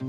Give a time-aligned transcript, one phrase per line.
[0.00, 0.06] Yo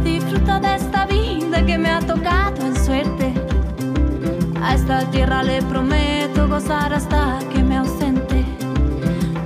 [0.00, 3.32] disfruto de esta vida que me ha tocado en suerte.
[4.60, 8.44] A esta tierra le prometo gozar hasta que me ausente.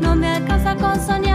[0.00, 1.31] No me alcanza con soñar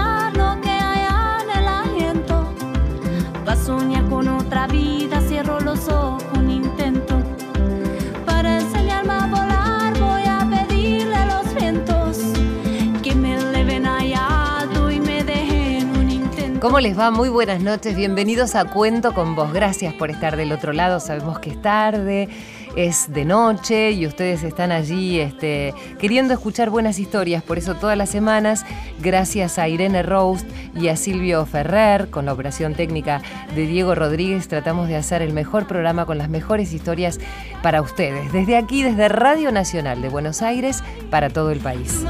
[16.68, 17.12] ¿Cómo les va?
[17.12, 19.54] Muy buenas noches, bienvenidos a Cuento con vos.
[19.54, 22.28] Gracias por estar del otro lado, sabemos que es tarde,
[22.76, 27.98] es de noche y ustedes están allí este, queriendo escuchar buenas historias, por eso todas
[27.98, 28.66] las semanas,
[29.00, 30.46] gracias a Irene Roast
[30.76, 33.22] y a Silvio Ferrer, con la operación técnica
[33.56, 37.22] de Diego Rodríguez, tratamos de hacer el mejor programa con las mejores historias
[37.64, 42.04] para ustedes, desde aquí, desde Radio Nacional de Buenos Aires, para todo el país.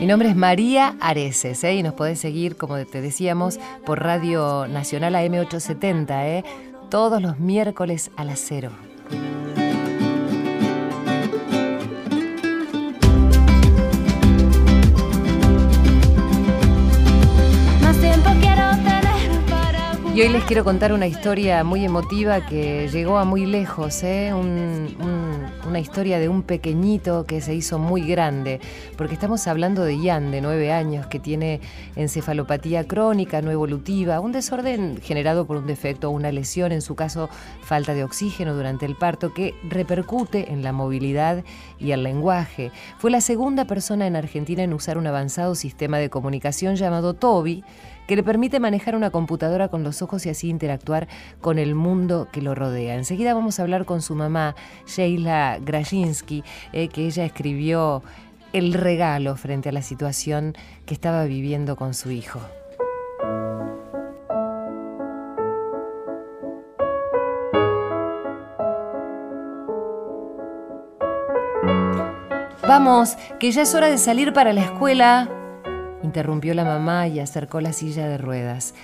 [0.00, 1.74] Mi nombre es María Areces ¿eh?
[1.74, 6.44] y nos podés seguir, como te decíamos, por Radio Nacional AM870, ¿eh?
[6.88, 8.70] todos los miércoles a las 0.
[20.22, 24.34] Hoy les quiero contar una historia muy emotiva que llegó a muy lejos, ¿eh?
[24.34, 28.60] Un- un- una historia de un pequeñito que se hizo muy grande,
[28.98, 31.62] porque estamos hablando de Ian, de nueve años, que tiene
[31.96, 36.94] encefalopatía crónica no evolutiva, un desorden generado por un defecto o una lesión, en su
[36.94, 37.30] caso
[37.62, 41.44] falta de oxígeno durante el parto, que repercute en la movilidad
[41.78, 42.72] y el lenguaje.
[42.98, 47.64] Fue la segunda persona en Argentina en usar un avanzado sistema de comunicación llamado Toby,
[48.10, 51.06] que le permite manejar una computadora con los ojos y así interactuar
[51.40, 52.96] con el mundo que lo rodea.
[52.96, 58.02] Enseguida vamos a hablar con su mamá, Sheila Grajinski, eh, que ella escribió
[58.52, 62.40] el regalo frente a la situación que estaba viviendo con su hijo.
[72.66, 75.28] Vamos, que ya es hora de salir para la escuela,
[76.02, 78.74] interrumpió la mamá y acercó la silla de ruedas.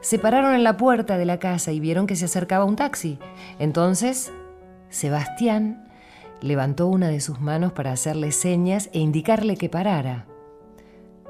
[0.00, 3.18] Se pararon en la puerta de la casa y vieron que se acercaba un taxi.
[3.58, 4.32] Entonces,
[4.88, 5.88] Sebastián
[6.40, 10.26] levantó una de sus manos para hacerle señas e indicarle que parara.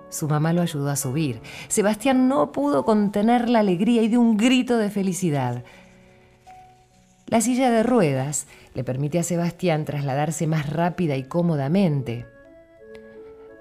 [0.09, 1.41] Su mamá lo ayudó a subir.
[1.69, 5.65] Sebastián no pudo contener la alegría y dio un grito de felicidad.
[7.27, 12.27] La silla de ruedas le permite a Sebastián trasladarse más rápida y cómodamente.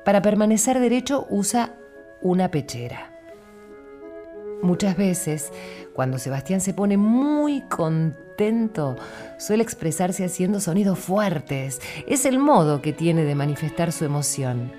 [0.05, 1.73] Para permanecer derecho usa
[2.21, 3.11] una pechera.
[4.61, 5.51] Muchas veces,
[5.93, 8.97] cuando Sebastián se pone muy contento,
[9.39, 11.81] suele expresarse haciendo sonidos fuertes.
[12.07, 14.71] Es el modo que tiene de manifestar su emoción.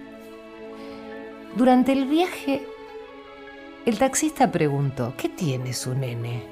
[1.57, 2.65] Durante el viaje,
[3.85, 6.45] el taxista preguntó, ¿qué tiene su nene?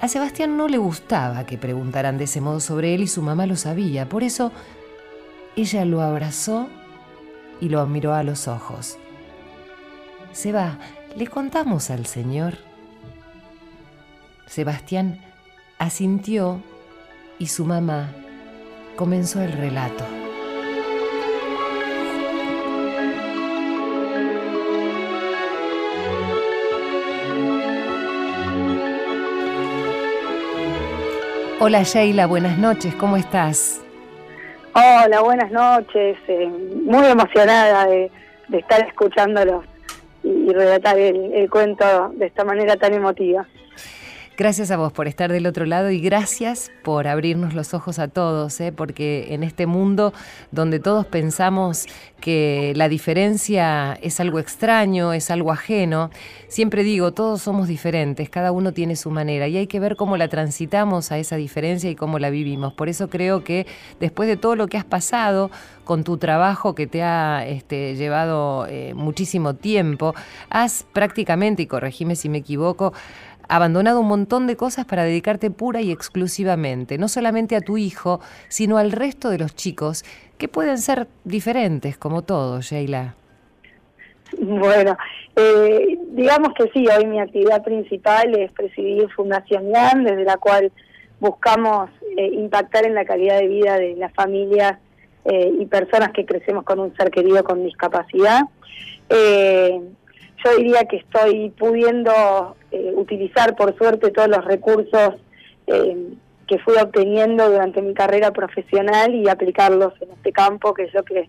[0.00, 3.44] A Sebastián no le gustaba que preguntaran de ese modo sobre él y su mamá
[3.44, 4.08] lo sabía.
[4.08, 4.52] Por eso,
[5.54, 6.68] ella lo abrazó
[7.60, 8.98] y lo miró a los ojos.
[10.32, 10.78] Seba,
[11.16, 12.54] ¿le contamos al señor?
[14.46, 15.20] Sebastián
[15.78, 16.62] asintió
[17.38, 18.12] y su mamá
[18.96, 20.04] comenzó el relato.
[31.58, 33.80] Hola Sheila, buenas noches, ¿cómo estás?
[34.78, 36.18] Hola, buenas noches.
[36.28, 38.10] eh, muy emocionada de,
[38.52, 39.64] estar escuchándolos
[40.22, 43.46] y, relatar el, el cuento de esta manera tan emotiva.
[44.38, 48.08] Gracias a vos por estar del otro lado y gracias por abrirnos los ojos a
[48.08, 48.70] todos, ¿eh?
[48.70, 50.12] porque en este mundo
[50.52, 51.86] donde todos pensamos
[52.20, 56.10] que la diferencia es algo extraño, es algo ajeno,
[56.48, 60.18] siempre digo, todos somos diferentes, cada uno tiene su manera y hay que ver cómo
[60.18, 62.74] la transitamos a esa diferencia y cómo la vivimos.
[62.74, 63.66] Por eso creo que
[64.00, 65.50] después de todo lo que has pasado
[65.84, 70.14] con tu trabajo que te ha este, llevado eh, muchísimo tiempo,
[70.50, 72.92] has prácticamente, y corregime si me equivoco,
[73.48, 78.20] abandonado un montón de cosas para dedicarte pura y exclusivamente, no solamente a tu hijo,
[78.48, 80.04] sino al resto de los chicos,
[80.38, 83.14] que pueden ser diferentes, como todos, Sheila.
[84.38, 84.96] Bueno,
[85.36, 90.72] eh, digamos que sí, hoy mi actividad principal es presidir Fundación IAN, desde la cual
[91.20, 94.78] buscamos eh, impactar en la calidad de vida de las familias
[95.24, 98.42] eh, y personas que crecemos con un ser querido con discapacidad.
[99.08, 99.80] Eh,
[100.44, 105.14] yo diría que estoy pudiendo eh, utilizar por suerte todos los recursos
[105.66, 105.96] eh,
[106.46, 111.02] que fui obteniendo durante mi carrera profesional y aplicarlos en este campo, que es lo
[111.02, 111.28] que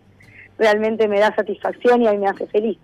[0.58, 2.78] realmente me da satisfacción y a mí me hace feliz.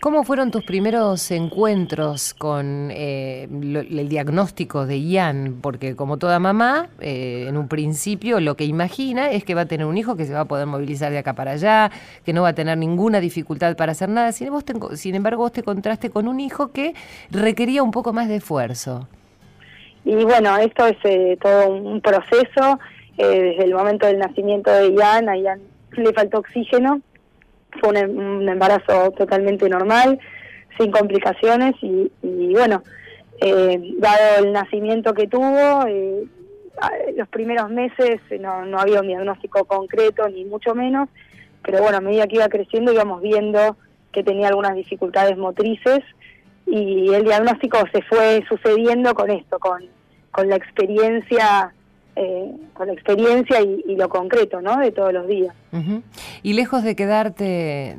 [0.00, 5.58] ¿Cómo fueron tus primeros encuentros con eh, el diagnóstico de Ian?
[5.60, 9.66] Porque como toda mamá, eh, en un principio lo que imagina es que va a
[9.66, 11.90] tener un hijo que se va a poder movilizar de acá para allá,
[12.24, 14.32] que no va a tener ninguna dificultad para hacer nada.
[14.32, 14.50] Sin,
[14.94, 16.94] sin embargo, vos te encontraste con un hijo que
[17.30, 19.08] requería un poco más de esfuerzo.
[20.04, 22.78] Y bueno, esto es eh, todo un proceso.
[23.16, 25.60] desde el momento del nacimiento de Ian, a Ian
[25.92, 27.02] le faltó oxígeno
[27.80, 30.18] fue em, un, embarazo totalmente normal,
[30.78, 32.10] sin complicaciones y,
[32.52, 32.82] bueno,
[33.40, 36.24] eh, dado el nacimiento que tuvo, eh,
[37.16, 41.08] los primeros meses no, no había un diagnóstico concreto ni mucho menos,
[41.62, 43.76] pero bueno, a medida que iba creciendo íbamos viendo
[44.12, 46.00] que tenía algunas dificultades motrices
[46.66, 49.84] y el diagnóstico se fue sucediendo con esto, con,
[50.30, 51.74] con la experiencia
[52.22, 54.78] eh, con la experiencia y, lo concreto, ¿no?
[54.78, 55.54] De todos los días.
[56.42, 57.96] Y lejos de quedarte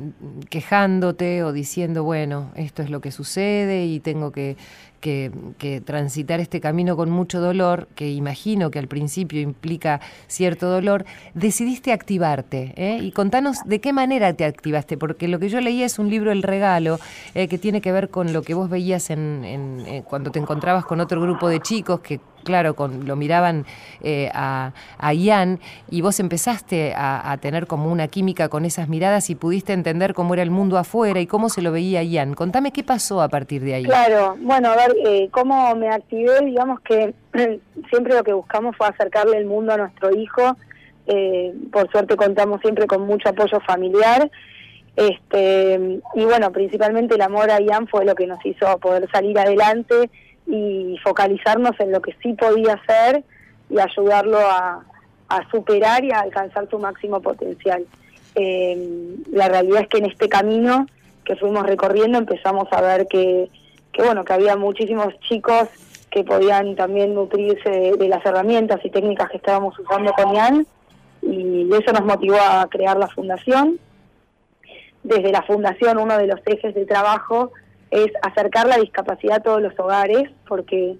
[0.49, 4.57] quejándote o diciendo, bueno, esto es lo que sucede y tengo que,
[5.01, 11.05] que, transitar este camino con mucho dolor, que imagino que al principio implica cierto dolor,
[11.33, 12.73] decidiste activarte.
[12.77, 12.99] ¿eh?
[13.01, 16.31] Y contanos de qué manera te activaste, porque lo que yo leía es un libro
[16.31, 16.99] El Regalo,
[17.33, 19.43] eh, que tiene que ver con lo que vos veías en,
[19.87, 23.65] eh, cuando te encontrabas con otro grupo de chicos que claro, con, lo miraban
[24.33, 25.59] a, a, Ian
[25.89, 30.33] y vos empezaste a, tener como una química con esas miradas y pudiste entender cómo
[30.33, 32.33] era el mundo afuera y cómo se lo veía Ian.
[32.33, 33.83] Contame qué pasó a partir de ahí.
[33.83, 37.13] Claro, bueno, a ver, eh, cómo me activé, digamos que
[37.89, 40.57] siempre lo que buscamos fue acercarle el mundo a nuestro hijo.
[41.07, 44.29] Eh, por suerte contamos siempre con mucho apoyo familiar.
[44.95, 49.37] Este, y bueno, principalmente el amor a Ian fue lo que nos hizo poder salir
[49.39, 50.09] adelante
[50.47, 53.23] y focalizarnos en lo que sí podía hacer
[53.69, 54.85] y ayudarlo a,
[55.49, 57.85] superar y a alcanzar su máximo potencial.
[58.35, 60.87] Eh, la realidad es que en este camino
[61.23, 63.49] que fuimos recorriendo empezamos a ver que
[63.91, 65.67] que bueno, que había muchísimos chicos
[66.09, 70.65] que podían también nutrirse de, las herramientas y técnicas que estábamos usando con IAN
[71.21, 73.79] y eso nos motivó a crear la fundación.
[75.03, 77.51] Desde la fundación uno de los ejes de trabajo
[77.91, 80.95] es acercar la discapacidad a todos los hogares porque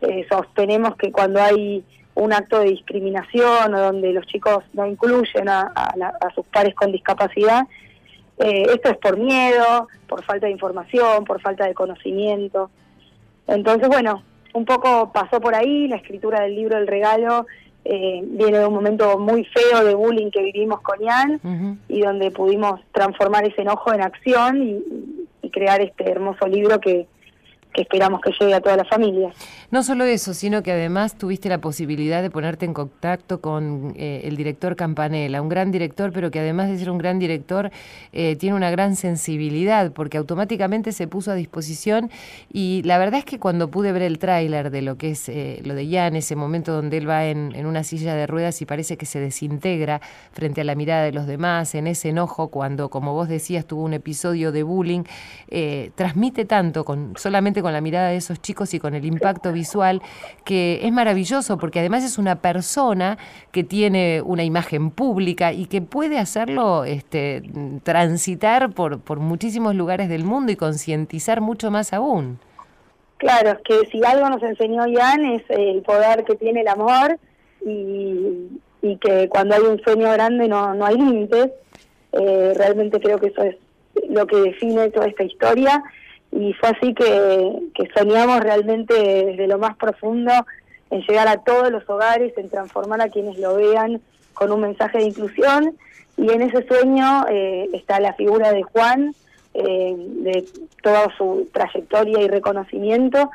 [0.00, 1.84] eh, sostenemos que cuando hay
[2.14, 6.92] un acto de discriminación o donde los chicos no incluyen a, a sus pares con
[6.92, 7.66] discapacidad,
[8.38, 12.70] eh, esto es por miedo, por falta de información, por falta de conocimiento.
[13.46, 14.22] Entonces, bueno,
[14.54, 17.46] un poco pasó por ahí, la escritura del libro El Regalo
[17.84, 22.30] eh, viene de un momento muy feo de bullying que vivimos con Ian y donde
[22.30, 27.06] pudimos transformar ese enojo en acción y crear este hermoso libro que,
[27.76, 29.30] que esperamos que llegue a toda la familia.
[29.70, 34.22] No solo eso, sino que además tuviste la posibilidad de ponerte en contacto con eh,
[34.24, 37.70] el director Campanella, un gran director, pero que además de ser un gran director,
[38.12, 42.10] eh, tiene una gran sensibilidad, porque automáticamente se puso a disposición
[42.50, 45.60] y la verdad es que cuando pude ver el tráiler de lo que es eh,
[45.64, 48.66] lo de Jan, ese momento donde él va en, en, una silla de ruedas y
[48.66, 50.00] parece que se desintegra
[50.32, 53.82] frente a la mirada de los demás, en ese enojo, cuando, como vos decías, tuvo
[53.82, 55.02] un episodio de bullying,
[55.94, 60.02] transmite tanto con solamente con la mirada de esos chicos y con el impacto visual,
[60.44, 63.18] que es maravilloso porque además es una persona
[63.52, 67.42] que tiene una imagen pública y que puede hacerlo este,
[67.82, 72.38] transitar por, por muchísimos lugares del mundo y concientizar mucho más aún.
[73.18, 77.18] Claro, es que si algo nos enseñó Jan es el poder que tiene el amor
[77.64, 81.50] y, y que cuando hay un sueño grande no, no hay límites.
[82.12, 83.56] Eh, realmente creo que eso es
[84.08, 85.82] lo que define toda esta historia
[86.38, 90.32] y fue así que, soñamos realmente desde lo más profundo
[90.90, 94.00] en llegar a todos los hogares, en transformar a quienes lo vean
[94.34, 95.76] con un mensaje de inclusión
[96.16, 99.14] y en ese sueño eh, está la figura de Juan,
[99.54, 100.44] eh, de
[100.82, 103.30] toda su trayectoria y reconocimiento.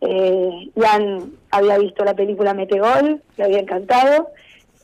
[0.00, 4.28] Eh, Jan había visto la película Metegol, le había encantado,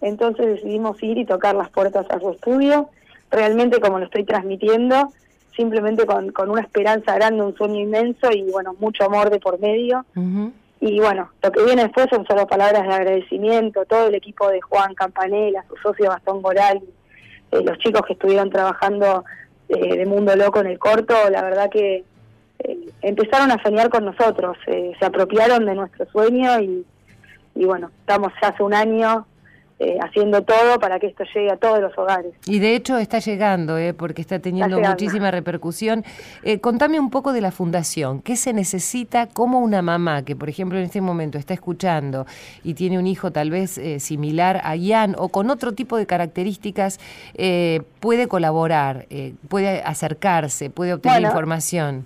[0.00, 2.89] entonces decidimos ir y tocar las puertas a su estudio.
[3.31, 5.12] Realmente como lo estoy transmitiendo,
[5.61, 9.61] simplemente con, con una esperanza grande, un sueño inmenso y bueno, mucho amor de por
[9.61, 10.07] medio.
[10.81, 14.62] Y bueno, lo que viene después son solo palabras de agradecimiento, todo el equipo de
[14.62, 16.81] Juan Campanella, su socio Gastón Moral,
[17.52, 19.23] eh, los chicos que estuvieron trabajando
[19.69, 22.05] eh, de Mundo Loco en el corto, la verdad que
[22.61, 26.87] eh, empezaron a soñar con nosotros, se apropiaron de nuestro sueño y,
[27.55, 29.26] y bueno, estamos ya hace un año
[29.82, 32.34] eh, haciendo todo para que esto llegue a todos los hogares.
[32.44, 36.04] Y de hecho está llegando, eh, porque está teniendo muchísima repercusión.
[36.42, 38.20] Eh, contame un poco de la fundación.
[38.20, 42.26] ¿Qué se necesita como una mamá que, por ejemplo, en este momento está escuchando
[42.62, 46.04] y tiene un hijo tal vez eh, similar a Ian o con otro tipo de
[46.04, 47.00] características,
[48.00, 49.06] puede colaborar,
[49.49, 52.04] puede acercarse, puede obtener información?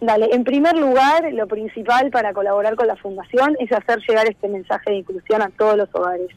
[0.00, 4.48] Dale, en primer lugar, lo principal para colaborar con la Fundación es hacer llegar este
[4.48, 6.28] mensaje de inclusión a todos los hogares.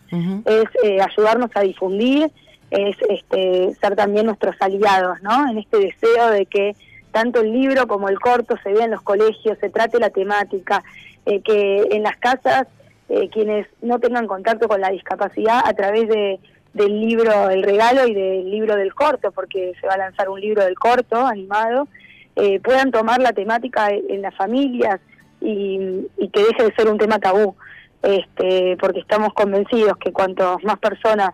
[0.46, 2.30] Es eh, ayudarnos a difundir,
[2.72, 5.50] es este, ser también nuestros aliados, ¿no?
[5.50, 6.76] En este deseo de que
[7.12, 10.84] tanto el libro como el corto se vea en los colegios, se trate la temática,
[11.26, 12.68] eh, que en las casas
[13.08, 16.40] eh, quienes no tengan contacto con la discapacidad a través de
[16.74, 20.42] del libro El Regalo y del libro del corto, porque se va a lanzar un
[20.42, 21.88] libro del corto animado,
[22.36, 25.00] eh, puedan tomar la temática en las familias
[25.40, 27.56] y, que deje de ser un tema tabú,
[28.02, 31.32] este, porque estamos convencidos que cuanto más personas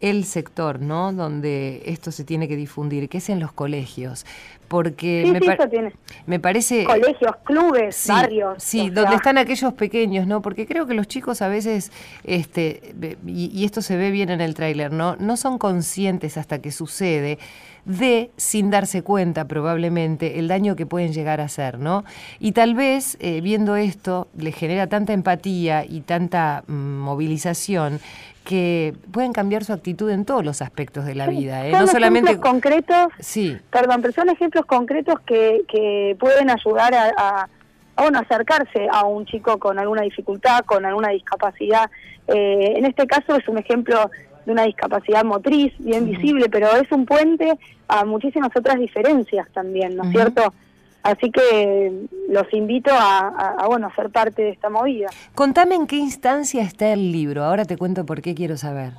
[0.00, 1.12] el sector, ¿no?
[1.12, 4.24] Donde esto se tiene que difundir, que es en los colegios.
[4.66, 5.92] Porque me,
[6.26, 6.84] me parece...
[6.84, 8.62] Colegios, clubes, barrios.
[8.62, 10.42] Sí, donde están aquellos pequeños, ¿no?
[10.42, 11.90] Porque creo que los chicos a veces,
[12.22, 12.94] este,
[13.26, 15.16] y, y esto se ve bien en el tráiler, ¿no?
[15.16, 17.38] No son conscientes hasta que sucede
[17.84, 22.04] de, sin darse cuenta probablemente, el daño que pueden llegar a hacer, ¿no?
[22.38, 28.00] Y tal vez eh, viendo esto les genera tanta empatía y tanta mm, movilización
[28.44, 31.72] que pueden cambiar su actitud en todos los aspectos de la vida, ¿eh?
[31.72, 33.08] no solamente concretos.
[33.18, 33.56] Sí.
[33.70, 37.48] Perdón, pero son ejemplos concretos que, que pueden ayudar a,
[37.96, 41.90] acercarse a un chico con alguna dificultad, con alguna discapacidad.
[42.28, 44.10] Eh, en este caso es un ejemplo
[44.46, 49.96] de una discapacidad motriz bien visible, pero es un puente a muchísimas otras diferencias también,
[49.96, 50.54] ¿no es cierto?
[51.02, 55.08] Así que los invito a, bueno, a ser parte de esta movida.
[55.34, 58.92] Contame en qué instancia está el libro, ahora te cuento por qué quiero saber.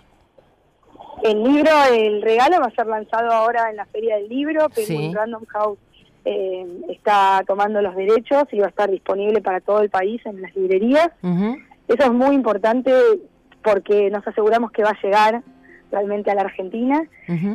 [1.24, 5.14] El libro, el regalo va a ser lanzado ahora en la Feria del Libro, pero
[5.14, 5.78] Random House
[6.26, 10.42] eh, está tomando los derechos y va a estar disponible para todo el país en
[10.42, 11.12] las librerías.
[11.88, 12.92] Eso es muy importante
[13.64, 15.44] porque nos aseguramos que va a llegar
[15.92, 17.04] realmente a la Argentina.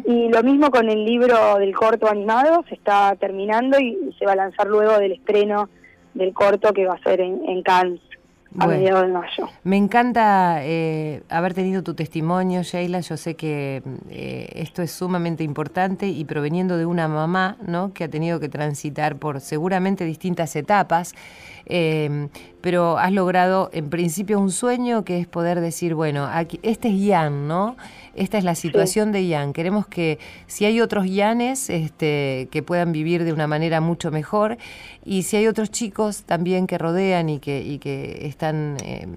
[0.05, 4.33] Y lo mismo con el libro del corto animado, se está terminando y, se va
[4.33, 5.69] a lanzar luego del estreno
[6.15, 8.01] del corto que va a ser en, en Cannes.
[8.59, 9.49] A mediados de mayo.
[9.65, 13.01] Me encanta eh, haber tenido tu testimonio, Sheila.
[13.01, 17.93] Yo sé que eh, esto es sumamente importante y proveniendo de una mamá ¿no?
[17.93, 21.15] que ha tenido que transitar por seguramente distintas etapas.
[21.67, 22.29] Eh,
[22.67, 26.95] pero has logrado en principio un sueño que es poder decir, bueno, aquí, este es
[26.97, 27.77] Ian, ¿no?
[28.17, 29.53] Esta es la situación de Ian.
[29.53, 30.19] Queremos que
[30.49, 34.59] si hay otros Ianes este, que puedan vivir de una manera mucho mejor
[35.05, 39.15] y si hay otros chicos también que rodean y que, y que están em,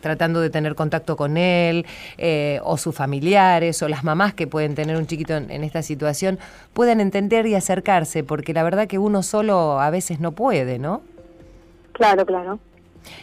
[0.00, 1.84] tratando de tener contacto con él
[2.16, 5.82] eh, o sus familiares o las mamás que pueden tener un chiquito en, en esta
[5.82, 6.38] situación,
[6.74, 11.02] puedan entender y acercarse, porque la verdad que uno solo a veces no puede, ¿no?
[11.94, 12.58] Claro, claro.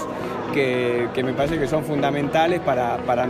[0.53, 3.27] que, me parece que son fundamentales para, para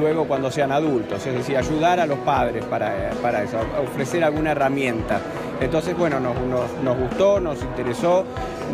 [0.00, 4.52] luego cuando sean adultos, es decir, ayudar a los padres para, para eso, ofrecer alguna
[4.52, 5.20] herramienta.
[5.60, 8.24] Entonces, bueno, nos, gustó, nos interesó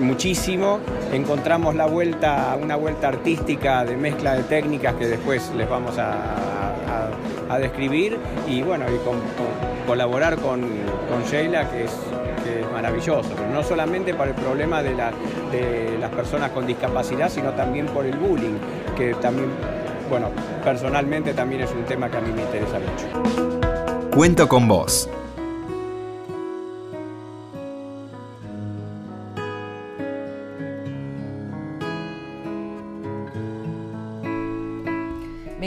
[0.00, 0.80] muchísimo.
[1.12, 6.36] Encontramos la vuelta, una vuelta artística de mezcla de técnicas que después les vamos a,
[7.60, 8.16] describir
[8.48, 10.62] y bueno, y colaborar con,
[11.28, 11.92] Sheila, que es,
[12.72, 18.06] maravilloso, no solamente para el problema de, de las personas con discapacidad, sino también por
[18.06, 18.54] el bullying,
[18.96, 19.50] que también,
[20.08, 20.28] bueno,
[20.64, 24.10] personalmente también es un tema que a mí me interesa mucho.
[24.10, 25.10] Cuento con vos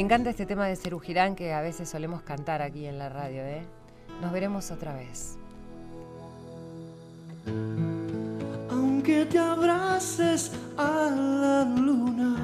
[0.03, 3.41] encanta este tema de Cerú Girán que a veces solemos cantar aquí en la radio.
[3.41, 3.63] ¿eh?
[4.21, 5.37] Nos veremos otra vez.
[8.69, 12.35] Aunque te abraces a la luna.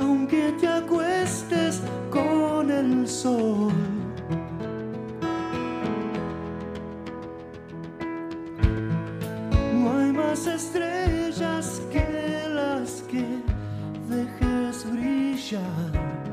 [0.00, 1.80] Aunque te acuestes
[2.10, 3.93] con el sol.
[10.34, 11.80] No hay más estrellas
[16.00, 16.23] Tendrá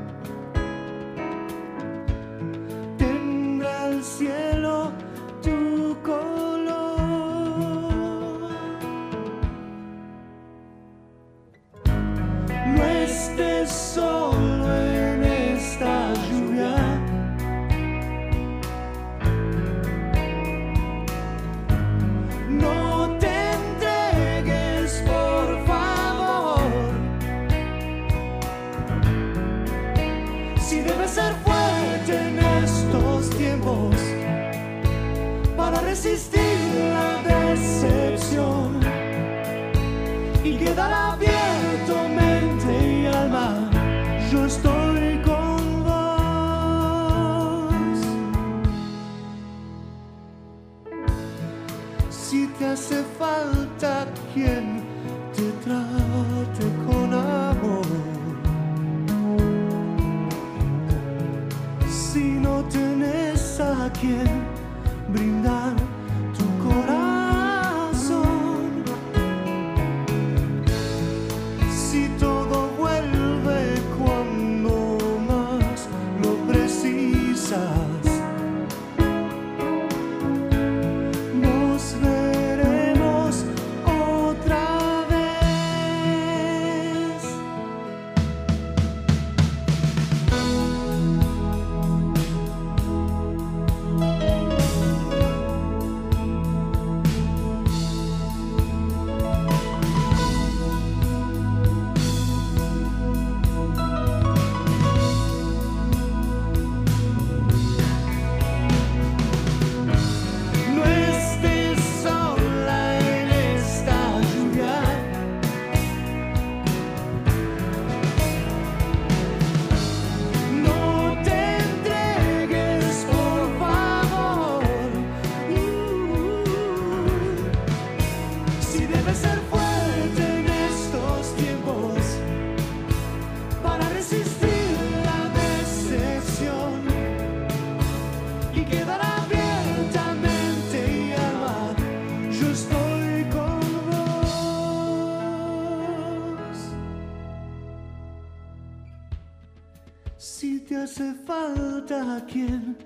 [151.82, 152.76] falta quien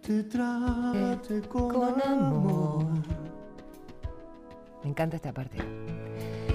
[0.00, 2.82] te trate con, con amor.
[2.82, 2.86] amor.
[4.82, 5.56] Me encanta esta parte.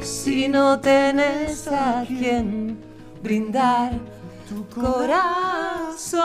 [0.01, 2.79] Si no tenés a quien
[3.21, 3.91] brindar
[4.47, 6.21] tu corazón.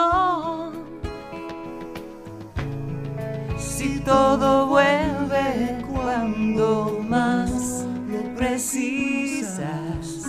[3.57, 10.23] Si Todo vuelve cuando más lo precisas.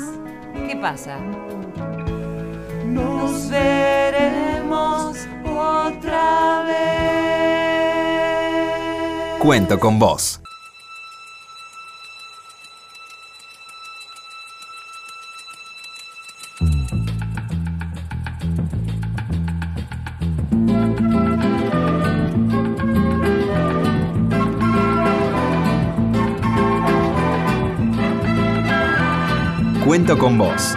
[0.67, 1.21] ¿Qué pasa?
[2.99, 6.79] Nos veremos otra vez.
[9.39, 10.41] Cuento con vos.
[29.85, 30.77] Cuento con vos,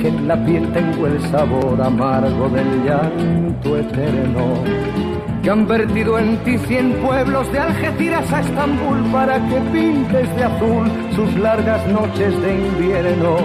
[0.00, 4.54] que en la piel tengo el sabor amargo del llanto eterno
[5.42, 10.44] que han vertido en ti cien pueblos de Algeciras a Estambul para que pintes de
[10.44, 13.36] azul sus largas noches de invierno.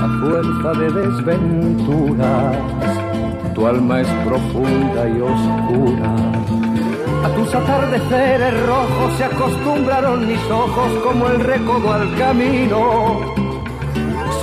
[0.00, 2.56] A fuerza de desventuras,
[3.54, 6.14] tu alma es profunda y oscura.
[7.24, 13.43] A tus atardeceres rojos se acostumbraron mis ojos como el recodo al camino.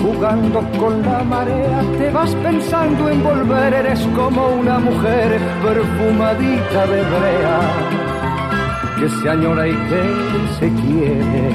[0.00, 7.02] Jugando con la marea, te vas pensando en volver, eres como una mujer perfumadita de
[7.02, 8.00] brea
[9.00, 10.02] que se añora y que
[10.58, 11.50] se quiere,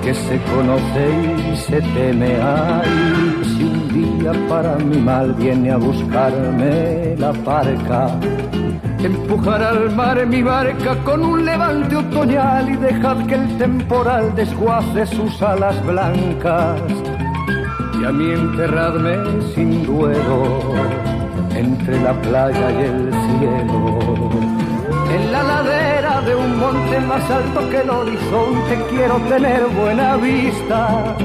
[0.00, 2.36] que se conoce y se teme.
[2.40, 3.88] Ay, si un
[4.20, 8.10] día para mi mal viene a buscarme la parca,
[9.02, 15.04] empujar al mar mi barca con un levante otoñal y dejad que el temporal desguace
[15.06, 16.80] sus alas blancas.
[18.00, 19.16] Y a mí enterradme
[19.54, 20.74] sin duelo
[21.54, 24.56] entre la playa y el cielo
[25.10, 31.16] en la ladera de un monte más alto que el horizonte quiero tener buena vista.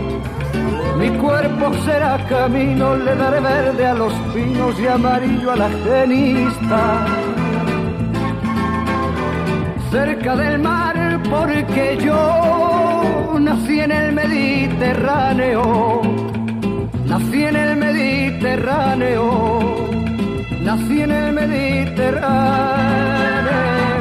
[0.97, 7.05] Mi cuerpo será camino, le daré verde a los pinos y amarillo a la genista.
[9.89, 16.01] Cerca del mar, porque yo nací en el Mediterráneo,
[17.11, 19.59] nací en el Mediterráneo,
[20.63, 24.00] nací en el Mediterráneo.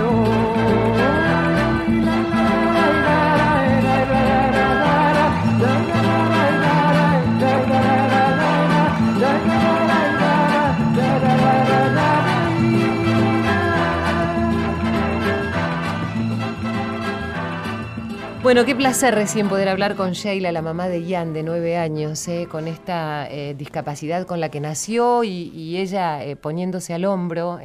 [18.50, 22.26] Bueno, qué placer recién poder hablar con Sheila, la mamá de Ian, de nueve años,
[22.26, 27.60] eh, con esta eh, discapacidad con la que nació y, ella eh, poniéndose al hombro,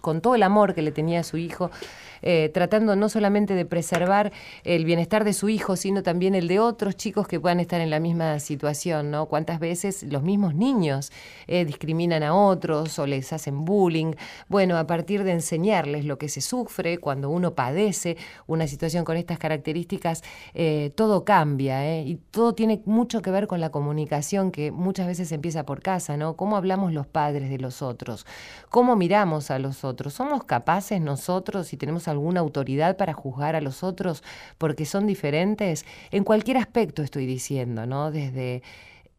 [0.00, 1.72] con todo el amor que le tenía a su hijo,
[2.22, 4.32] eh, tratando no solamente de preservar
[4.64, 7.90] el bienestar de su hijo, sino también el de otros chicos que puedan estar en
[7.90, 9.26] la misma situación, ¿no?
[9.26, 11.12] Cuántas veces los mismos niños
[11.46, 14.12] eh, discriminan a otros o les hacen bullying.
[14.48, 19.16] Bueno, a partir de enseñarles lo que se sufre cuando uno padece una situación con
[19.16, 20.22] estas características,
[20.54, 22.02] eh, todo cambia, ¿eh?
[22.02, 26.16] Y todo tiene mucho que ver con la comunicación que muchas veces empieza por casa,
[26.16, 26.36] ¿no?
[26.36, 28.26] ¿Cómo hablamos los padres de los otros?
[28.70, 30.14] ¿Cómo miramos a los otros?
[30.14, 34.22] ¿Somos capaces nosotros, si tenemos alguna autoridad para juzgar a los otros
[34.58, 35.84] porque son diferentes?
[36.10, 38.10] En cualquier aspecto estoy diciendo, ¿no?
[38.10, 38.62] Desde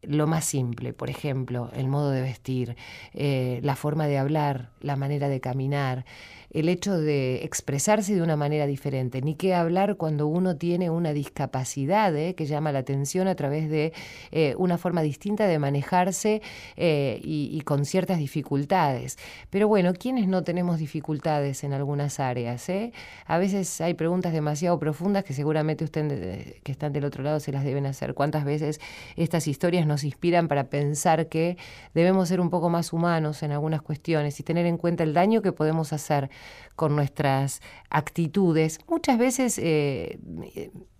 [0.02, 2.76] lo más simple, por ejemplo, el modo de vestir,
[3.14, 6.04] eh, la forma de hablar, la manera de caminar,
[6.50, 11.12] el hecho de expresarse de una manera diferente, ni qué hablar cuando uno tiene una
[11.12, 12.34] discapacidad ¿eh?
[12.34, 13.92] que llama la atención a través de
[14.30, 16.40] eh, una forma distinta de manejarse
[16.76, 19.18] eh, y, con ciertas dificultades.
[19.50, 22.66] Pero bueno, ¿quiénes no tenemos dificultades en algunas áreas?
[23.26, 27.52] A veces hay preguntas demasiado profundas que seguramente ustedes que están del otro lado se
[27.52, 28.14] las deben hacer.
[28.14, 28.80] ¿Cuántas veces
[29.16, 31.56] estas historias nos inspiran para pensar que
[31.94, 35.42] debemos ser un poco más humanos en algunas cuestiones y tener en cuenta el daño
[35.42, 36.30] que podemos hacer
[36.76, 40.18] con nuestras actitudes, muchas veces eh,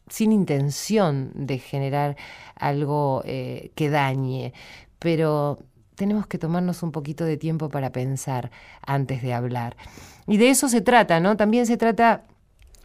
[0.09, 2.16] sin intención de generar
[2.57, 4.53] algo eh, que dañe,
[4.98, 5.59] pero
[5.94, 8.51] tenemos que tomarnos un poquito de tiempo para pensar
[8.83, 9.77] antes de hablar.
[10.27, 11.37] Y de eso se trata, ¿no?
[11.37, 12.24] También se trata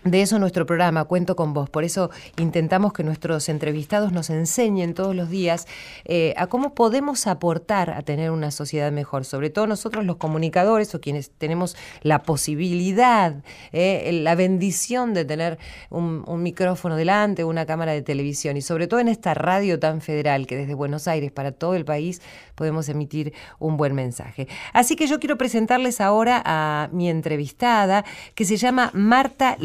[0.03, 1.69] de eso nuestro programa, Cuento con vos.
[1.69, 5.65] Por eso intentamos que nuestros entrevistados nos enseñen todos los días
[6.05, 9.25] eh, a cómo podemos aportar a tener una sociedad mejor.
[9.25, 15.57] Sobre todo nosotros los comunicadores o quienes tenemos la posibilidad, eh, la bendición de tener
[15.89, 20.01] un, un, micrófono delante, una cámara de televisión y sobre todo en esta radio tan
[20.01, 22.21] federal que desde Buenos Aires para todo el país
[22.55, 24.47] podemos emitir un buen mensaje.
[24.73, 28.03] Así que yo quiero presentarles ahora a mi entrevistada
[28.35, 29.55] que se llama Marta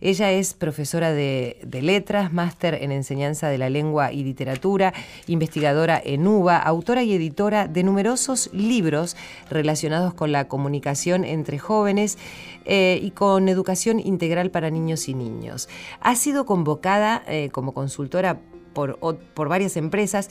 [0.00, 4.92] Ella es profesora de, letras, máster en enseñanza de la lengua y literatura,
[5.28, 9.16] investigadora en UBA, autora y editora de numerosos libros
[9.48, 12.18] relacionados con la comunicación entre jóvenes
[12.64, 15.68] eh, y con educación integral para niños y niños.
[16.00, 18.40] Ha sido convocada eh, como consultora
[18.72, 20.28] por varias empresas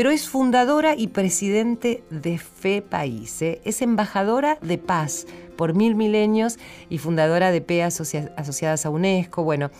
[0.00, 3.42] pero es fundadora y presidente de Fe País.
[3.42, 3.60] ¿eh?
[3.66, 5.26] Es embajadora de paz
[5.58, 6.58] por mil milenios
[6.88, 9.44] y fundadora de PEA asociadas a UNESCO.
[9.44, 9.70] Bueno,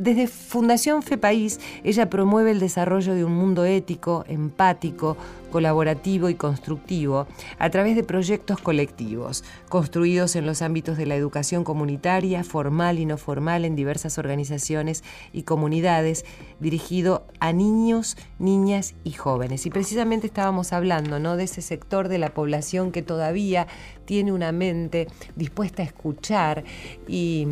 [0.00, 5.16] desde Fundación Fe País, ella promueve el desarrollo de un mundo ético, empático,
[5.48, 7.26] colaborativo y constructivo
[7.58, 13.06] a través de proyectos colectivos, construidos en los ámbitos de la educación comunitaria, formal y
[13.06, 16.24] no formal, en diversas organizaciones y comunidades,
[16.60, 19.66] dirigido a niños, niñas y jóvenes.
[19.66, 21.36] Y precisamente estábamos hablando ¿no?
[21.36, 23.66] de ese sector de la población que todavía
[24.04, 26.64] tiene una mente dispuesta a escuchar
[27.06, 27.46] y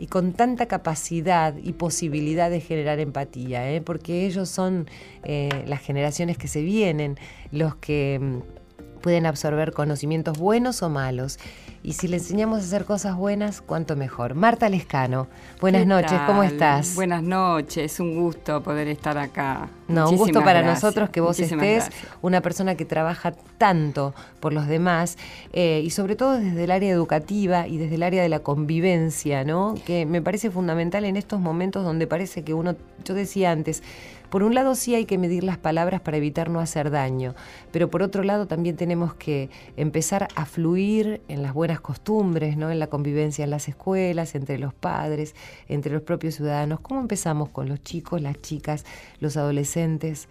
[0.00, 3.82] y con tanta capacidad y posibilidad de generar empatía, ¿eh?
[3.82, 4.88] porque ellos son
[5.24, 7.18] eh, las generaciones que se vienen,
[7.52, 8.59] los que mm,
[9.00, 11.38] pueden absorber conocimientos buenos o malos.
[11.82, 14.34] Y si le enseñamos a hacer cosas buenas, cuánto mejor.
[14.34, 15.28] Marta Lescano,
[15.62, 16.94] buenas noches, ¿cómo estás?
[16.94, 19.70] Buenas noches, un gusto poder estar acá.
[19.88, 21.88] No, un gusto para nosotros que vos estés,
[22.20, 25.16] una persona que trabaja tanto por los demás
[25.54, 29.44] eh, y sobre todo desde el área educativa y desde el área de la convivencia,
[29.44, 29.74] ¿no?
[29.86, 33.82] Que me parece fundamental en estos momentos donde parece que uno, yo decía antes,
[34.30, 37.34] por un lado sí hay que medir las palabras para evitar no hacer daño,
[37.72, 42.70] pero por otro lado también tenemos que empezar a fluir en las buenas costumbres, ¿no?
[42.70, 45.34] en la convivencia en las escuelas, entre los padres,
[45.68, 46.80] entre los propios ciudadanos.
[46.80, 48.84] ¿Cómo empezamos con los chicos, las chicas,
[49.18, 50.28] los adolescentes?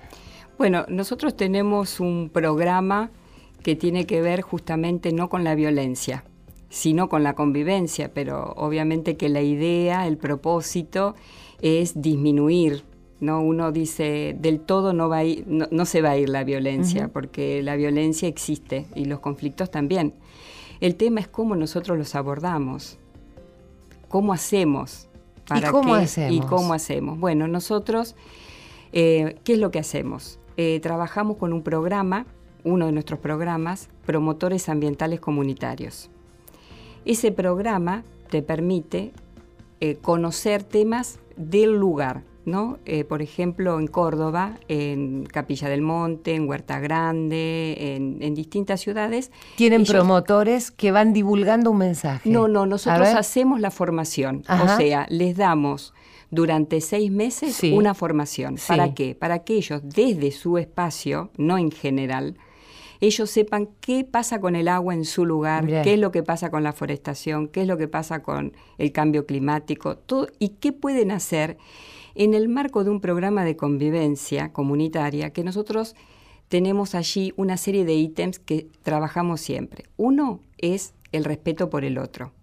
[0.58, 3.12] Bueno, nosotros tenemos un programa
[3.64, 6.24] que tiene que ver justamente no con la violencia,
[6.70, 11.16] sino con la convivencia, pero obviamente que la idea, el propósito
[11.62, 12.84] es disminuir
[13.20, 13.42] ¿no?
[13.42, 17.76] Uno dice, del todo no, va no, se va a ir la violencia, porque la
[17.76, 20.14] violencia existe y los conflictos también.
[20.80, 22.98] El tema es cómo nosotros los abordamos,
[24.08, 25.08] cómo hacemos.
[25.48, 26.32] Para ¿Y cómo hacemos?
[26.32, 27.20] Y cómo hacemos.
[27.20, 28.16] Bueno, nosotros,
[28.94, 30.40] eh, ¿qué es lo que hacemos?
[30.58, 32.26] Eh, trabajamos con un programa,
[32.64, 36.10] uno de nuestros programas, Promotores Ambientales Comunitarios.
[37.06, 39.12] Ese programa te permite
[39.82, 42.80] eh, conocer temas del lugar, ¿no?
[42.86, 49.32] Eh, por ejemplo, en Córdoba, en Capilla del Monte, en Huerta Grande, en, distintas ciudades.
[49.56, 52.30] ¿Tienen promotores que van divulgando un mensaje?
[52.30, 54.44] No, no, nosotros hacemos la formación.
[54.48, 55.94] O sea, les damos
[56.32, 58.58] durante seis meses una formación.
[58.68, 59.16] ¿Para qué?
[59.16, 62.38] Para que ellos, desde su espacio, no en general,
[63.02, 66.52] ellos sepan qué pasa con el agua en su lugar, qué es lo que pasa
[66.52, 70.74] con la forestación, qué es lo que pasa con el cambio climático, todo, y qué
[70.74, 71.58] pueden hacer
[72.16, 75.96] en el marco de un programa de convivencia comunitaria que nosotros
[76.50, 79.86] tenemos allí una serie de ítems que trabajamos siempre.
[79.98, 82.34] Uno es el respeto por el otro,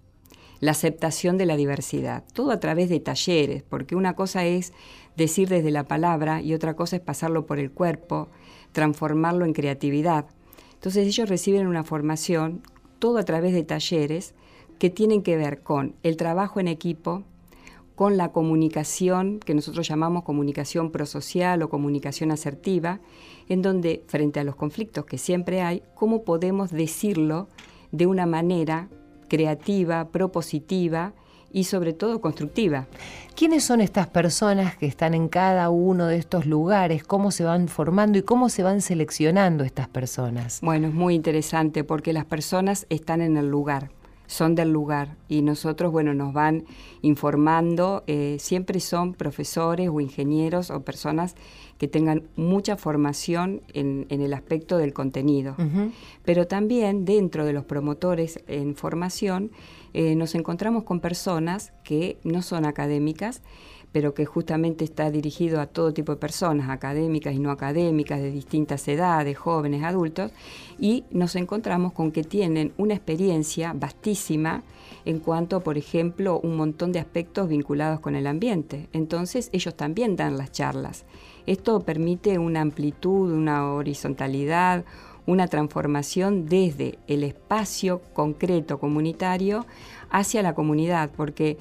[0.61, 4.73] la aceptación de la diversidad, todo a través de talleres, porque una cosa es
[5.17, 8.29] decir desde la palabra y otra cosa es pasarlo por el cuerpo,
[8.73, 10.27] transformarlo en creatividad.
[10.75, 12.63] Entonces ellos reciben una formación,
[12.99, 14.35] todo a través de talleres,
[14.79, 17.25] que tienen que ver con el trabajo en equipo,
[17.97, 23.01] con la comunicación que nosotros llamamos comunicación prosocial o comunicación asertiva,
[23.49, 27.49] en donde frente a los conflictos que siempre hay, cómo podemos decirlo
[27.93, 28.89] de una manera
[29.29, 31.15] creativa, propositiva
[31.51, 32.87] y sobre todo constructiva.
[33.35, 37.03] ¿Quiénes son estas personas que están en cada uno de estos lugares?
[37.03, 40.61] ¿Cómo se van formando y cómo se van seleccionando estas personas?
[40.61, 43.91] Bueno, es muy interesante porque las personas están en el lugar
[44.27, 46.65] son del lugar y nosotros, bueno, nos van
[47.03, 51.35] informando, eh, siempre son profesores o ingenieros o personas
[51.79, 55.57] que tengan mucha formación en, el aspecto del contenido.
[56.25, 59.51] Pero también dentro de los promotores en formación
[59.93, 63.43] eh, nos encontramos con personas que no son académicas,
[63.97, 68.31] pero que justamente está dirigido a todo tipo de personas, académicas y no académicas, de
[68.31, 70.33] distintas edades, jóvenes, adultos,
[70.79, 74.65] y nos encontramos con que tienen una experiencia vastísima
[75.07, 78.91] en cuanto, por ejemplo, un montón de aspectos vinculados con el ambiente.
[78.93, 81.07] Entonces ellos también dan las charlas.
[81.47, 84.85] Esto permite una amplitud, una horizontalidad,
[85.25, 89.65] una transformación desde el espacio concreto comunitario
[90.11, 91.57] hacia la comunidad, porque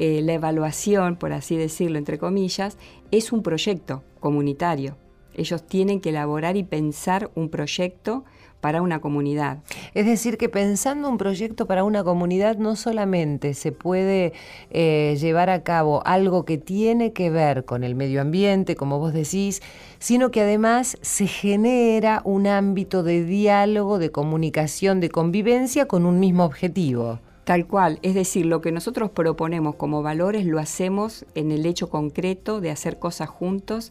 [0.00, 2.78] eh, la evaluación, por así decirlo, entre comillas,
[3.10, 4.96] es un proyecto comunitario.
[5.34, 8.24] Ellos tienen que elaborar y pensar un proyecto
[8.60, 9.58] para una comunidad.
[9.94, 14.32] Es decir, que pensando un proyecto para una comunidad no solamente se puede
[14.70, 19.12] eh, llevar a cabo algo que tiene que ver con el medio ambiente, como vos
[19.12, 19.62] decís,
[19.98, 26.20] sino que además se genera un ámbito de diálogo, de comunicación, de convivencia con un
[26.20, 27.18] mismo objetivo.
[27.48, 31.88] Tal cual, es decir, lo que nosotros proponemos como valores lo hacemos en el hecho
[31.88, 33.90] concreto de hacer cosas juntos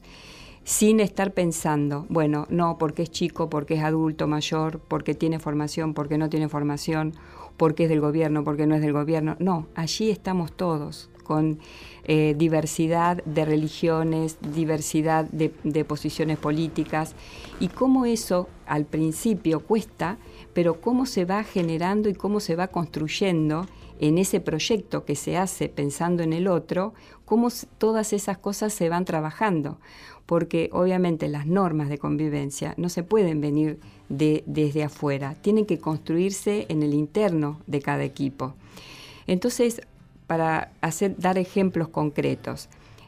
[0.64, 5.96] sin estar pensando, bueno, no, porque es chico, porque es adulto mayor, porque tiene formación,
[5.96, 7.16] porque no tiene formación,
[7.58, 9.36] porque es del gobierno, porque no es del gobierno.
[9.40, 11.58] No, allí estamos todos con
[12.04, 17.16] eh, diversidad de religiones, diversidad de, de posiciones políticas
[17.60, 20.20] y cómo eso al principio cuesta,
[20.58, 23.68] pero cómo se va generando y cómo se va construyendo
[24.00, 28.90] en ese proyecto que se hace pensando en el otro, cómo todas esas cosas se
[28.90, 29.78] van trabajando.
[30.26, 35.78] Porque obviamente las normas de convivencia no se pueden venir de, desde afuera, tienen que
[35.78, 38.56] construirse en el interno de cada equipo.
[39.28, 39.82] Entonces,
[40.26, 40.72] para
[41.20, 42.68] dar ejemplos concretos,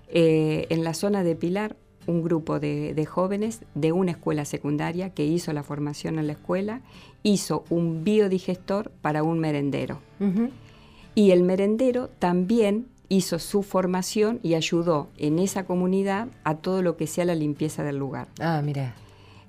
[0.10, 1.76] eh, en la zona de Pilar
[2.10, 6.82] un grupo de, jóvenes de una escuela secundaria que hizo la formación en la escuela,
[7.24, 10.00] hizo un biodigestor para un merendero.
[11.16, 16.96] Y el merendero también hizo su formación y ayudó en esa comunidad a todo lo
[16.96, 18.28] que sea la limpieza del lugar.
[18.40, 18.94] Ah, mira.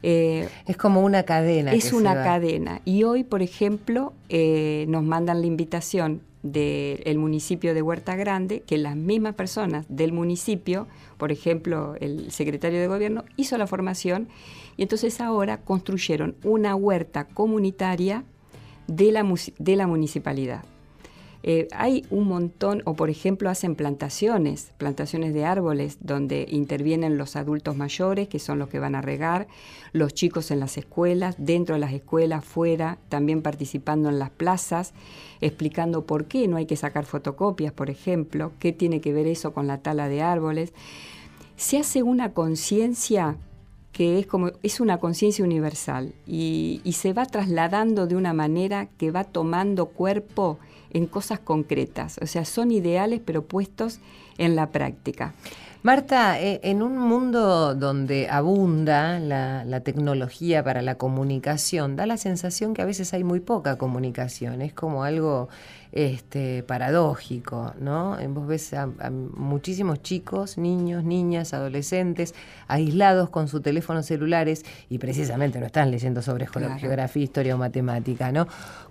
[0.03, 1.73] Eh, es como una cadena.
[1.73, 2.81] Es una cadena.
[2.85, 8.79] Y hoy, por ejemplo, eh, nos mandan la invitación del municipio de Huerta Grande, que
[8.79, 10.87] las mismas personas del municipio,
[11.19, 14.29] por ejemplo, el secretario de gobierno, hizo la formación
[14.77, 18.25] y entonces ahora construyeron una huerta comunitaria
[18.87, 19.25] de la,
[19.59, 20.65] de la municipalidad.
[21.43, 27.35] Eh, hay un montón, o por ejemplo hacen plantaciones, plantaciones de árboles donde intervienen los
[27.35, 29.49] adultos mayores, que son los que van a regar,
[29.93, 34.93] los chicos en las escuelas, dentro de las escuelas, fuera, también participando en las plazas,
[35.41, 39.55] explicando por qué no hay que sacar fotocopias, por ejemplo, qué tiene que ver eso
[39.55, 40.75] con la tala de árboles.
[41.57, 43.39] Se hace una conciencia
[44.01, 49.11] que es como es una conciencia universal y, se va trasladando de una manera que
[49.11, 50.59] va tomando cuerpo
[50.89, 54.01] en cosas concretas, o sea, son ideales pero puestos
[54.39, 55.35] en la práctica.
[55.83, 62.73] Marta, eh, en un mundo donde abunda la, tecnología para la comunicación, da la sensación
[62.73, 65.51] que a veces hay muy poca comunicación, es como algo
[65.92, 68.16] este, paradójico, ¿no?
[68.29, 72.35] Vos ves a, muchísimos chicos, niños, niñas, adolescentes,
[72.68, 78.33] aislados con sus teléfonos celulares y precisamente no están leyendo sobre geografía, historia o matemática,
[78.33, 78.46] ¿no?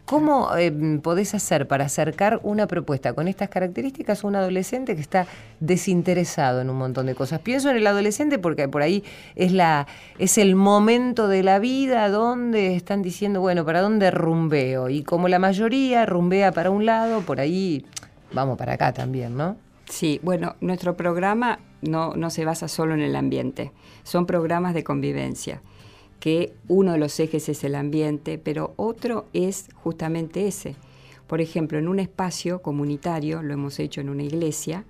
[0.10, 0.72] ¿Cómo eh,
[1.04, 5.28] podés hacer para acercar una propuesta con estas características a un adolescente que está
[5.60, 7.41] desinteresado en un montón de cosas?
[7.41, 9.04] Pienso en el adolescente porque por ahí
[9.36, 9.86] es, la,
[10.17, 14.89] es el momento de la vida donde están diciendo, bueno, ¿para dónde rumbeo?
[14.89, 17.86] Y como la mayoría rumbea para un lado, por ahí
[18.34, 19.58] vamos para acá también, ¿no?
[19.86, 24.84] Sí, bueno, nuestro programa no, no se basa solo en el ambiente, son programas de
[24.84, 25.62] convivencia
[26.19, 30.75] que uno de los ejes es el ambiente, pero otro es justamente ese.
[31.27, 34.86] Por ejemplo, en un espacio comunitario, lo hemos hecho en una iglesia,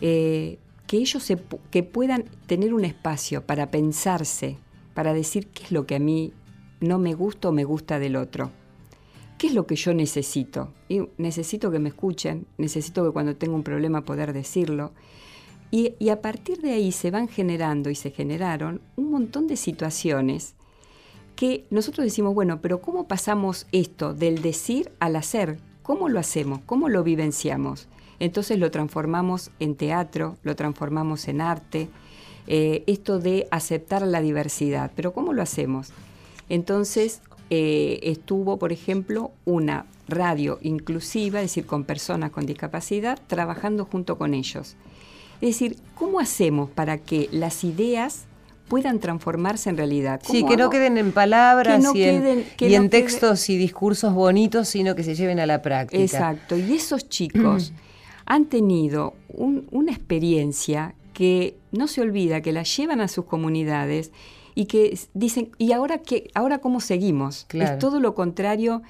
[0.00, 1.30] eh, que ellos
[1.70, 4.56] que puedan tener un espacio para pensarse,
[4.94, 6.32] para decir qué es lo que a mí
[6.80, 8.50] no me gusta o me gusta del otro.
[9.36, 10.72] ¿Qué es lo que yo necesito?
[10.88, 14.92] Y necesito que me escuchen, necesito que cuando tengo un problema poder decirlo,
[15.70, 20.54] y, a partir de ahí se van generando y se generaron un montón de situaciones
[21.36, 25.58] que nosotros decimos, bueno, pero ¿cómo pasamos esto del decir al hacer?
[25.88, 26.60] ¿cómo lo hacemos?
[26.66, 27.88] ¿Cómo lo vivenciamos?
[28.20, 31.88] Entonces lo transformamos en teatro, lo transformamos en arte,
[32.46, 34.90] eh, esto de aceptar la diversidad.
[34.94, 35.92] Pero ¿cómo lo hacemos?
[36.50, 43.86] Entonces eh, estuvo, por ejemplo, una radio inclusiva, es decir, con personas con discapacidad, trabajando
[43.86, 44.76] junto con ellos.
[45.40, 48.28] Es decir, ¿cómo hacemos para que las ideas
[48.68, 50.20] puedan transformarse en realidad.
[50.22, 55.14] Sí, que no queden en palabras y, en, textos y discursos bonitos, sino que se
[55.14, 56.02] lleven a la práctica.
[56.02, 57.72] Exacto, y esos chicos
[58.26, 64.12] han tenido una experiencia que no se olvida, que la llevan a sus comunidades
[64.54, 66.30] y que dicen, ¿y ahora qué?
[66.34, 67.46] ¿Ahora cómo seguimos?
[67.52, 68.82] Es todo lo contrario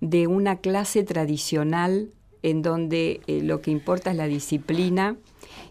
[0.00, 2.10] de una clase tradicional
[2.42, 5.16] en donde eh, lo que importa es la disciplina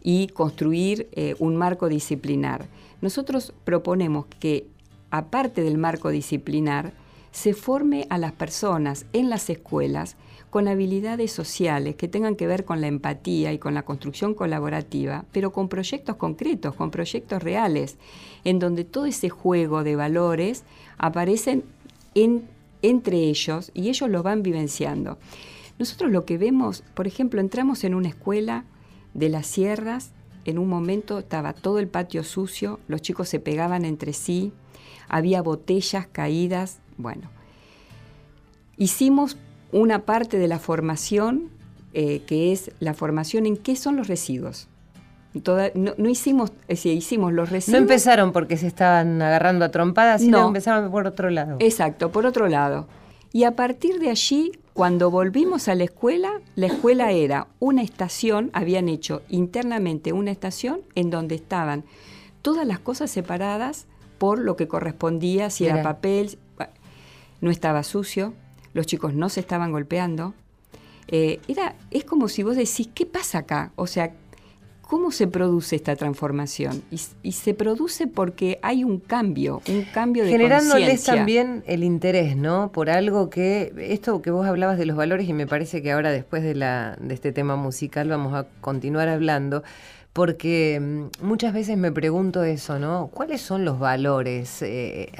[0.03, 2.67] y construir eh, un marco disciplinar.
[3.01, 4.67] Nosotros proponemos que,
[5.11, 6.93] aparte del marco disciplinar,
[7.31, 10.15] se forme a las personas en las escuelas
[10.49, 15.25] con habilidades sociales que tengan que ver con la empatía y con la construcción colaborativa,
[15.33, 17.97] pero con proyectos concretos, con proyectos reales,
[18.45, 20.63] en donde todo ese juego de valores
[20.97, 21.63] aparecen
[22.13, 25.17] entre ellos y ellos lo van vivenciando.
[25.77, 28.63] Nosotros lo que vemos, por ejemplo, entramos en una escuela
[29.15, 30.11] de las sierras
[30.45, 34.53] en un momento estaba todo el patio sucio, los chicos se pegaban entre sí,
[35.09, 37.29] había botellas caídas, bueno.
[38.77, 39.37] Hicimos
[39.71, 41.49] una parte de la formación,
[41.93, 44.67] eh, que es la formación en qué son los residuos.
[45.73, 47.79] no, hicimos, eh, hicimos los residuos.
[47.79, 51.57] No empezaron porque se estaban agarrando a trompadas, sino empezaron por otro lado.
[51.59, 52.87] Exacto, por otro lado.
[53.31, 58.49] Y a partir de allí cuando volvimos a la escuela, la escuela era una estación,
[58.51, 61.85] habían hecho internamente una estación en donde estaban
[62.41, 66.37] todas las cosas separadas por lo que correspondía, si era, papel,
[67.39, 68.33] no estaba sucio,
[68.73, 70.33] los chicos no se estaban golpeando.
[71.07, 73.71] Eh, era, es como si vos decís, ¿qué pasa acá?
[73.77, 74.13] O sea,
[74.87, 76.83] ¿Cómo se produce esta transformación?
[77.23, 82.71] Y, se produce porque hay un cambio, un cambio de Generándoles también el interés, ¿no?
[82.71, 86.11] Por algo que, esto que vos hablabas de los valores y me parece que ahora
[86.11, 89.63] después de, la, de este tema musical vamos a continuar hablando,
[90.15, 93.09] porque mm, muchas veces me pregunto eso, ¿no?
[93.13, 95.11] ¿Cuáles son los valores eh,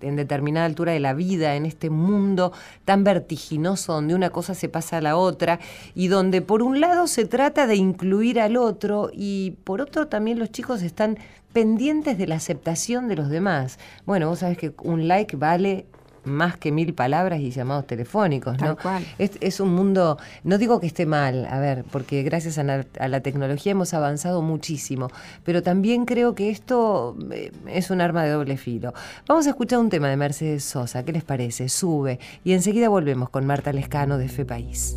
[0.00, 2.50] en determinada altura de la vida, en este mundo
[2.86, 5.60] tan vertiginoso donde una cosa se pasa a la otra
[5.94, 10.38] y donde por un lado se trata de incluir al otro y por otro también
[10.38, 11.18] los chicos están
[11.52, 13.78] pendientes de la aceptación de los demás?
[14.06, 15.84] Bueno, vos sabés que un like vale
[16.24, 18.76] más que mil palabras y llamados telefónicos, ¿no?
[19.18, 23.72] Es, un mundo, no digo que esté mal, a ver, porque gracias a la, tecnología
[23.72, 25.08] hemos avanzado muchísimo,
[25.44, 28.92] pero también creo que esto eh, es un arma de doble filo.
[29.28, 31.68] Vamos a escuchar un tema de Mercedes Sosa, ¿qué les parece?
[31.68, 34.96] Sube, y enseguida volvemos con Marta Lescano de Fe País.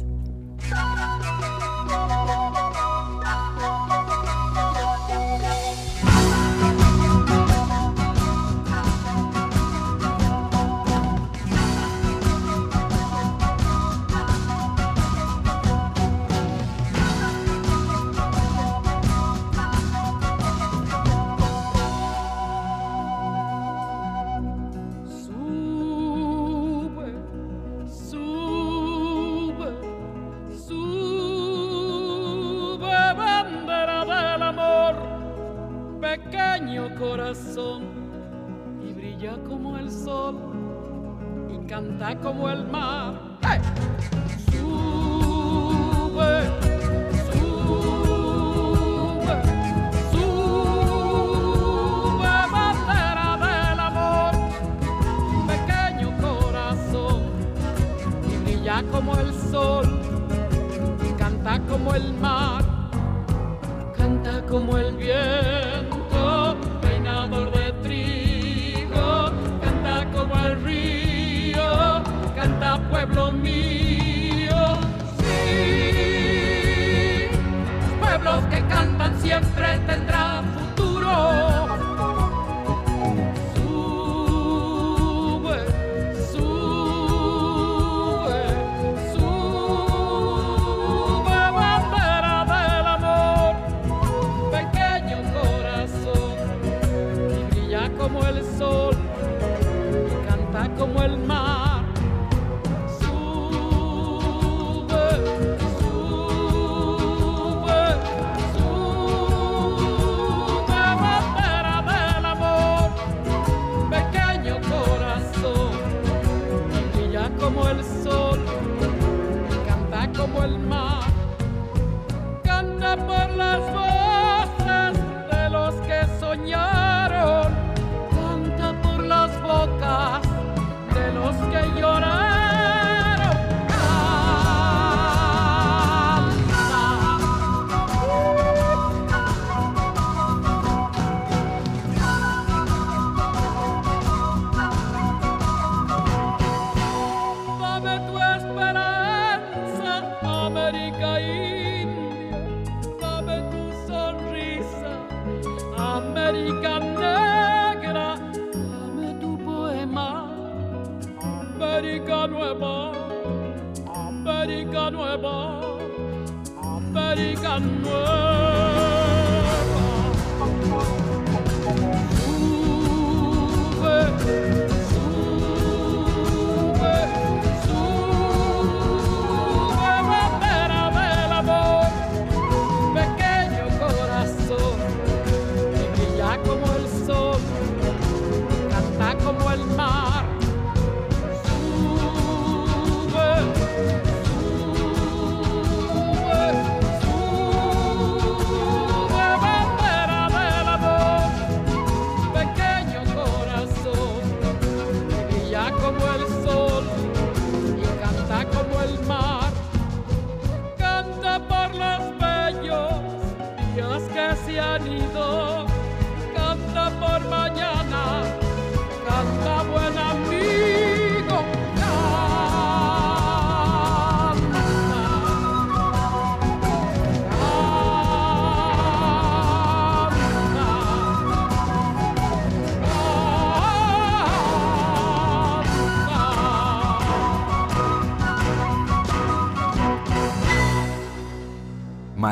[42.21, 42.54] Como el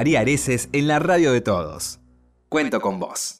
[0.03, 2.01] María Areces en la radio de todos.
[2.49, 3.37] Cuento con vos.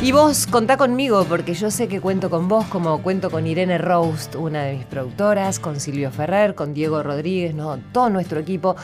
[0.00, 3.78] Y vos contá conmigo, porque yo sé que cuento con vos, como cuento con Irene
[3.78, 7.78] Roast, una de mis productoras, con Silvio Ferrer, con Diego Rodríguez, ¿no?
[7.92, 8.76] todo nuestro equipo,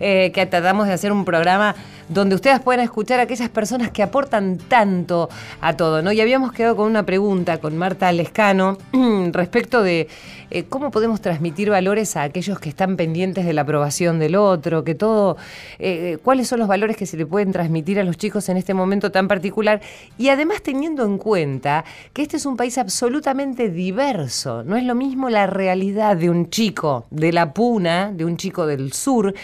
[0.00, 1.76] eh, que tratamos de hacer un programa
[2.08, 5.28] donde ustedes puedan escuchar a aquellas personas que aportan tanto
[5.60, 6.10] a todo, ¿no?
[6.10, 8.78] Y habíamos quedado con una pregunta con Marta Lescano
[9.32, 10.08] respecto de
[10.50, 14.84] eh, cómo podemos transmitir valores a aquellos que están pendientes de la aprobación del otro,
[14.84, 15.36] que todo,
[15.78, 18.74] eh, cuáles son los valores que se le pueden transmitir a los chicos en este
[18.74, 19.80] momento tan particular
[20.18, 24.94] y además teniendo en cuenta que este es un país absolutamente diverso, no es lo
[24.94, 29.34] mismo la realidad de un chico de la Puna, de un chico del sur,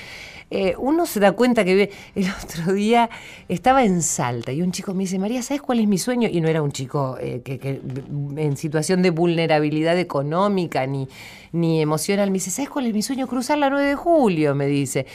[0.51, 3.11] eh, uno se da cuenta que el otro día
[3.49, 6.29] estaba en Salta y un chico me dice, María, ¿sabes cuál es mi sueño?
[6.31, 7.81] Y no era un chico eh, que,
[8.37, 11.09] en situación de vulnerabilidad económica ni,
[11.57, 12.31] ni emocional.
[12.31, 13.27] Me dice, ¿sabes cuál es mi sueño?
[13.27, 15.07] Cruzar la 9 de julio, me dice.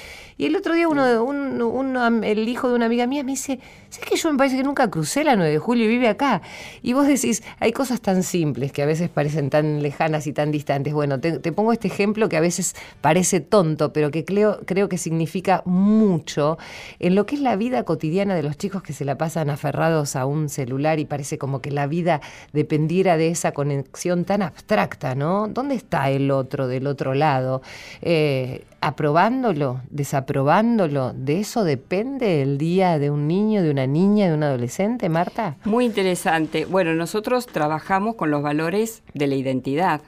[0.41, 4.09] Y el otro día uno, un, el hijo de una amiga mía me dice, ¿sabes
[4.09, 6.41] que yo me parece que nunca crucé la 9 de julio y vive acá?
[6.81, 10.49] Y vos decís, hay cosas tan simples que a veces parecen tan lejanas y tan
[10.51, 10.93] distantes.
[10.93, 14.97] Bueno, te, pongo este ejemplo que a veces parece tonto, pero que creo, creo que
[14.97, 16.57] significa mucho
[16.97, 20.15] en lo que es la vida cotidiana de los chicos que se la pasan aferrados
[20.15, 22.19] a un celular y parece como que la vida
[22.51, 25.47] dependiera de esa conexión tan abstracta, ¿no?
[25.47, 27.61] ¿Dónde está el otro del otro lado?
[28.01, 34.33] Eh, aprobándolo, desaprobándolo, ¿de eso depende el día de un niño, de una niña, de
[34.33, 35.57] un adolescente, Marta?
[35.65, 36.65] Muy interesante.
[36.65, 40.01] Bueno, nosotros trabajamos con los valores de la identidad.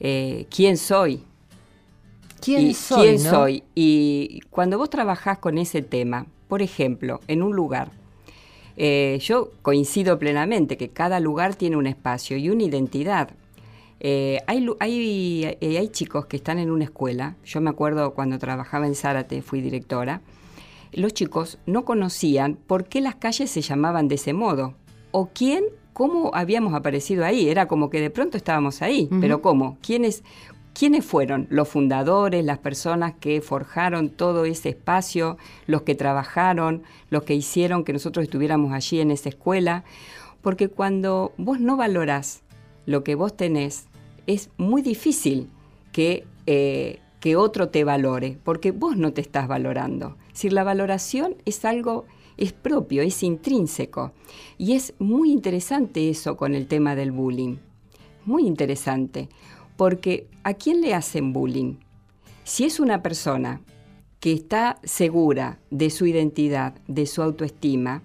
[0.00, 1.22] Eh, ¿Quién soy?
[2.40, 3.02] ¿Quién soy?
[3.02, 3.62] ¿Quién soy?
[3.74, 7.88] Y cuando vos trabajás con ese tema, por ejemplo, en un lugar,
[8.76, 13.30] eh, yo coincido plenamente que cada lugar tiene un espacio y una identidad.
[14.00, 18.38] Eh, hay, hay, eh, hay, chicos que están en una escuela, yo me acuerdo cuando
[18.38, 20.20] trabajaba en Zárate, fui directora,
[20.92, 24.74] los chicos no conocían por qué las calles se llamaban de ese modo,
[25.10, 29.78] o quién, cómo habíamos aparecido ahí, era como que de pronto estábamos ahí, pero ¿cómo?
[29.80, 30.22] ¿Quiénes,
[30.74, 37.22] ¿Quiénes fueron los fundadores, las personas que forjaron todo ese espacio, los que trabajaron, los
[37.22, 39.84] que hicieron que nosotros estuviéramos allí en esa escuela?
[40.42, 42.43] Porque cuando vos no valorás
[42.86, 43.86] lo que vos tenés,
[44.26, 45.48] es muy difícil
[45.92, 50.16] que, eh, que otro te valore, porque vos no te estás valorando.
[50.32, 52.06] Si la valoración es algo,
[52.36, 54.12] es propio, es intrínseco.
[54.58, 57.56] Y es muy interesante eso con el tema del bullying.
[58.24, 59.28] Muy interesante,
[59.76, 61.76] porque ¿a quién le hacen bullying?
[62.44, 63.60] Si es una persona
[64.20, 68.02] que está segura de su identidad, de su autoestima,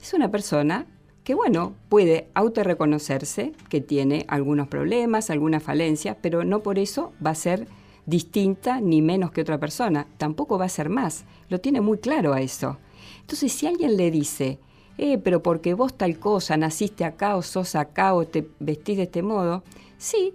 [0.00, 0.86] es una persona
[1.24, 7.30] que bueno, puede autorreconocerse que tiene algunos problemas, algunas falencias, pero no por eso va
[7.30, 7.66] a ser
[8.06, 12.32] distinta ni menos que otra persona, tampoco va a ser más, lo tiene muy claro
[12.32, 12.78] a eso.
[13.20, 14.58] Entonces, si alguien le dice,
[14.98, 19.04] eh, pero porque vos tal cosa, naciste acá o sos acá o te vestís de
[19.04, 19.62] este modo,
[19.98, 20.34] sí,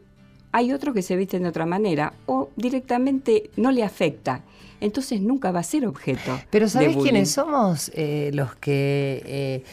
[0.51, 4.43] hay otros que se visten de otra manera o directamente no le afecta.
[4.81, 6.39] Entonces nunca va a ser objeto.
[6.49, 9.63] Pero ¿sabés quiénes somos eh, los que eh,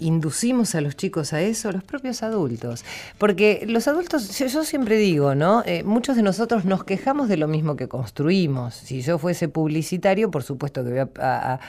[0.00, 2.84] inducimos a los chicos a eso, los propios adultos.
[3.18, 5.62] Porque los adultos, yo, siempre digo, ¿no?
[5.66, 8.74] Eh, muchos de nosotros nos quejamos de lo mismo que construimos.
[8.74, 11.60] Si yo fuese publicitario, por supuesto que voy a,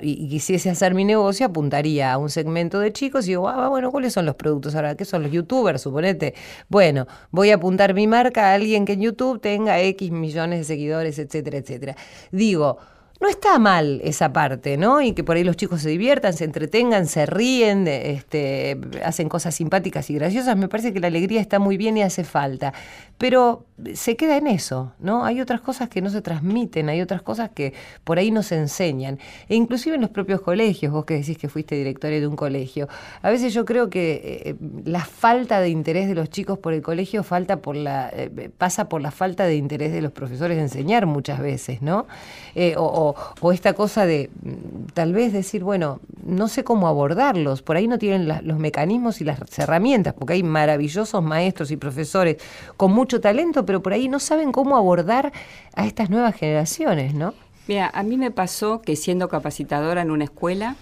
[0.00, 3.90] y quisiese hacer mi negocio, apuntaría a un segmento de chicos y digo, ah, bueno,
[3.90, 4.94] ¿cuáles son los productos ahora?
[4.94, 5.82] ¿Qué son los youtubers?
[5.82, 6.34] Suponete.
[6.68, 10.64] Bueno, voy a apuntar mi marca a alguien que en YouTube tenga X millones de
[10.64, 11.96] seguidores, etcétera, etcétera.
[12.30, 12.78] Digo, digo,
[13.20, 15.02] no está mal esa parte, ¿no?
[15.02, 19.54] Y que por ahí los chicos se diviertan, se entretengan, se ríen, este, hacen cosas
[19.54, 20.56] simpáticas y graciosas.
[20.56, 22.72] Me parece que la alegría está muy bien y hace falta.
[23.18, 25.26] Pero se queda en eso, ¿no?
[25.26, 28.56] Hay otras cosas que no se transmiten, hay otras cosas que por ahí no se
[28.56, 29.18] enseñan.
[29.48, 32.88] E inclusive en los propios colegios, vos que decís que fuiste directora de un colegio,
[33.20, 34.54] a veces yo creo que eh,
[34.86, 38.88] la falta de interés de los chicos por el colegio falta por la, eh, pasa
[38.88, 42.06] por la falta de interés de los profesores de enseñar muchas veces, ¿no?
[42.54, 43.09] Eh, o
[43.40, 47.88] o, esta cosa de mm, tal vez decir, bueno, no sé cómo abordarlos, por ahí
[47.88, 52.36] no tienen los mecanismos y las herramientas, porque hay maravillosos maestros y profesores
[52.76, 55.32] con mucho talento, pero por ahí no saben cómo abordar
[55.74, 57.34] a estas nuevas generaciones, ¿no?
[57.68, 60.76] Mira, a mí me pasó que siendo capacitadora en una escuela,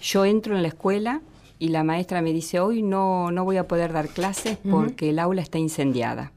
[0.00, 1.20] yo entro en la escuela
[1.58, 5.18] y la maestra me dice, hoy no, no voy a poder dar clases porque el
[5.18, 6.32] aula está incendiada.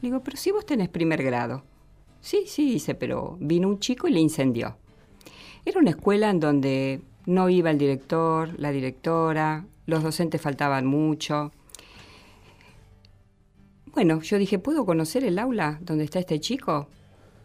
[0.00, 1.62] Digo, pero si vos tenés primer grado.
[2.22, 4.76] Sí, sí, dice, pero vino un chico y le incendió.
[5.64, 11.50] Era una escuela en donde no iba el director, la directora, los docentes faltaban mucho.
[13.86, 16.86] Bueno, yo dije, ¿puedo conocer el aula donde está este chico?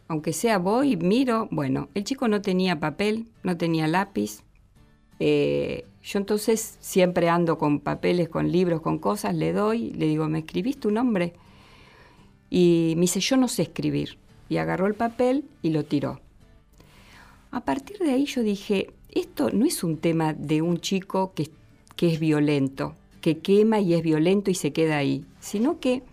[0.07, 1.47] Aunque sea voy, miro.
[1.49, 4.43] Bueno, el chico no tenía papel, no tenía lápiz.
[5.19, 10.30] Eh, yo entonces siempre ando con papeles, con libros, con cosas, le doy, le digo,
[10.30, 11.34] ¿me escribís tu nombre?
[12.51, 14.19] Y me dice, yo no sé escribir
[14.50, 16.22] y agarró el papel y lo tiró.
[17.52, 21.50] A partir de ahí yo dije, esto no es un tema de un chico que,
[21.95, 26.04] que es violento, que quema y es violento y se queda ahí, sino que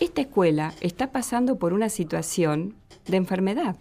[0.00, 2.74] esta escuela está pasando por una situación
[3.06, 3.76] de enfermedad.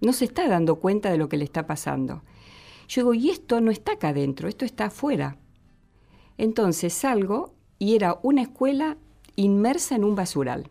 [0.00, 2.22] No se está dando cuenta de lo que le está pasando.
[2.88, 5.36] Yo digo, y esto no está acá adentro, esto está afuera.
[6.36, 8.96] Entonces salgo y era una escuela
[9.36, 10.68] inmersa en un basural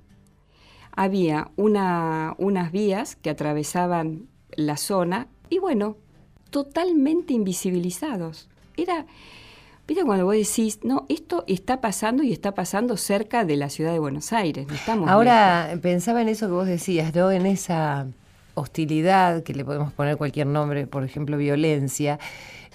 [0.96, 5.98] había una, unas vías que atravesaban la zona y bueno,
[6.50, 8.50] totalmente invisibilizados.
[8.78, 9.06] Era,
[9.88, 13.92] viste cuando vos decís, no, esto está pasando y está pasando cerca de la ciudad
[13.92, 17.32] de Buenos Aires, no estamos Ahora pensaba en eso que vos decías, ¿no?
[17.32, 18.08] En esa
[18.54, 22.20] hostilidad, que le podemos poner cualquier nombre, por ejemplo, violencia,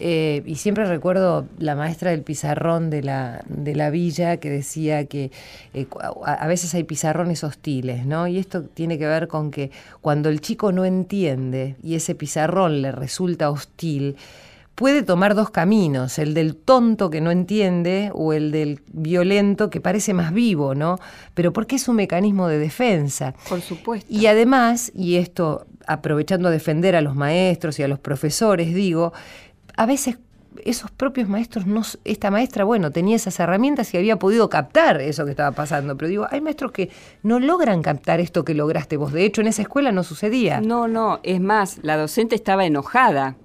[0.01, 5.05] eh, y siempre recuerdo la maestra del pizarrón de la, de la villa que decía
[5.05, 5.31] que
[5.73, 5.87] eh,
[6.25, 8.27] a, veces hay pizarrones hostiles, ¿no?
[8.27, 9.71] Y esto tiene que ver con que
[10.01, 14.17] cuando el chico no entiende y ese pizarrón le resulta hostil,
[14.75, 19.81] puede tomar dos caminos, el del tonto que no entiende o el del violento que
[19.81, 20.99] parece más vivo, ¿no?
[21.35, 23.35] Pero porque es un mecanismo de defensa.
[23.49, 24.07] Por supuesto.
[24.13, 29.13] Y además, y esto aprovechando a defender a los maestros y a los profesores, digo,
[29.77, 30.19] a veces
[30.65, 35.25] esos propios maestros, no, esta maestra, bueno, tenía esas herramientas y había podido captar eso
[35.25, 36.91] que estaba pasando, pero digo, hay maestros que
[37.23, 39.13] no logran captar esto que lograste vos.
[39.13, 40.61] De hecho, en esa escuela no sucedía.
[40.61, 43.37] No, no, es más, la docente estaba enojada,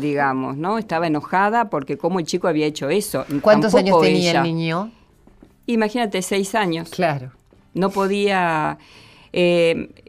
[0.00, 0.78] digamos, ¿no?
[0.78, 3.24] Estaba enojada porque cómo el chico había hecho eso.
[3.42, 4.90] ¿Cuántos años tenía el niño?
[5.66, 6.90] Imagínate, seis años.
[6.90, 7.32] Claro.
[7.74, 8.78] No podía...
[9.32, 10.06] Eh,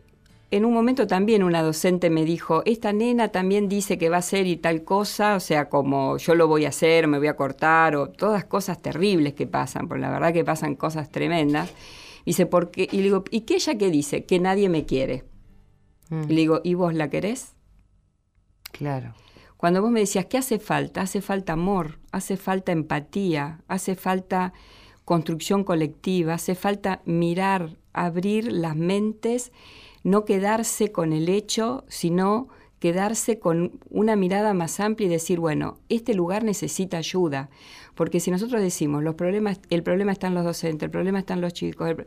[0.51, 4.19] en un momento también una docente me dijo, esta nena también dice que va a
[4.19, 7.37] hacer y tal cosa, o sea, como yo lo voy a hacer, me voy a
[7.37, 11.71] cortar, o todas cosas terribles que pasan, porque la verdad que pasan cosas tremendas.
[12.25, 12.89] Dice, ¿por qué?
[12.91, 14.25] Y le digo, ¿y qué ella qué dice?
[14.25, 15.23] Que nadie me quiere.
[16.09, 16.23] Mm.
[16.23, 17.53] Y le digo, ¿y vos la querés?
[18.73, 19.13] Claro.
[19.61, 21.01] Cuando vos me decías, ¿qué hace falta?
[21.01, 24.53] Hace falta amor, hace falta empatía, hace falta
[25.05, 29.51] construcción colectiva, hace falta mirar, abrir las mentes
[30.03, 32.47] no quedarse con el hecho, sino
[32.79, 37.51] quedarse con una mirada más amplia y decir, bueno, este lugar necesita ayuda.
[37.93, 41.35] Porque si nosotros decimos, los problemas, el problema está en los docentes, el problema está
[41.35, 41.97] en los chicos,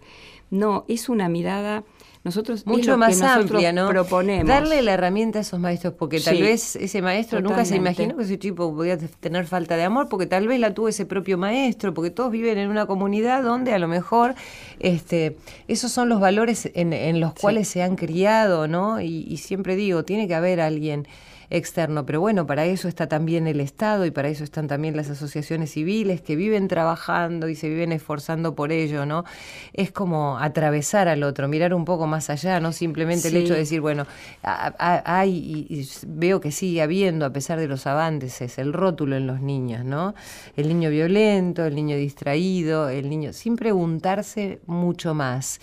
[0.50, 1.84] no, es una mirada
[2.24, 3.88] nosotros mucho más amplia, ¿no?
[3.90, 4.48] Proponemos.
[4.48, 8.24] Darle la herramienta a esos maestros, porque tal vez ese maestro nunca se imaginó que
[8.24, 11.92] ese tipo podía tener falta de amor, porque tal vez la tuvo ese propio maestro,
[11.92, 14.34] porque todos viven en una comunidad donde a lo mejor
[14.80, 15.36] este,
[15.68, 19.02] esos son los valores en, los cuales se han criado, ¿no?
[19.02, 21.06] Y, y siempre digo, tiene que haber alguien
[21.50, 22.06] externo.
[22.06, 25.72] Pero bueno, para eso está también el Estado y para eso están también las asociaciones
[25.72, 29.24] civiles que viven trabajando y se viven esforzando por ello, ¿no?
[29.72, 33.60] Es como atravesar al otro, mirar un poco más allá, no simplemente el hecho de
[33.60, 34.06] decir, bueno,
[34.42, 39.40] hay, y veo que sigue habiendo, a pesar de los avances, el rótulo en los
[39.40, 40.14] niños, ¿no?
[40.56, 45.60] El niño violento, el niño distraído, el niño, sin preguntarse mucho más.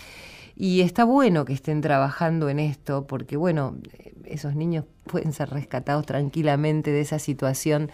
[0.56, 3.78] Y está bueno que estén trabajando en esto, porque bueno,
[4.26, 7.92] esos niños pueden ser rescatados tranquilamente de esa situación,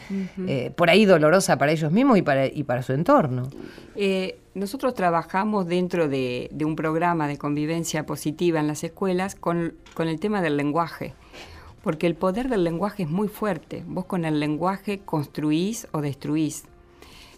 [0.48, 3.50] eh, por ahí dolorosa para ellos mismos y para, y para su entorno.
[3.96, 10.08] Eh, nosotros trabajamos dentro de, un programa de convivencia positiva en las escuelas con, con
[10.08, 11.14] el tema del lenguaje
[11.84, 13.82] porque el poder del lenguaje es muy fuerte.
[13.88, 16.66] Vos con el lenguaje construís o destruís.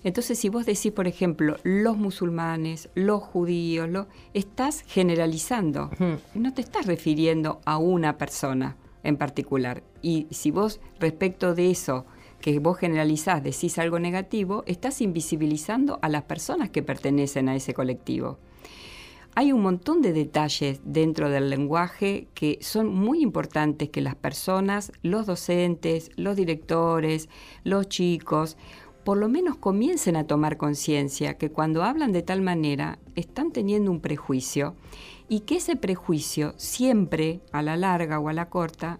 [0.03, 5.89] Entonces, si vos decís, por ejemplo, los musulmanes, los judíos, lo, estás generalizando.
[6.33, 9.83] No te estás refiriendo a una persona en particular.
[10.01, 12.05] Y si vos, respecto de eso
[12.41, 17.73] que vos generalizás, decís algo negativo, estás invisibilizando a las personas que pertenecen a ese
[17.73, 18.39] colectivo.
[19.35, 24.91] Hay un montón de detalles dentro del lenguaje que son muy importantes que las personas,
[25.01, 27.29] los docentes, los directores,
[27.63, 28.57] los chicos,
[29.03, 33.91] por lo menos comiencen a tomar conciencia que cuando hablan de tal manera están teniendo
[33.91, 34.75] un prejuicio
[35.29, 38.99] y que ese prejuicio siempre, a la larga o a la corta,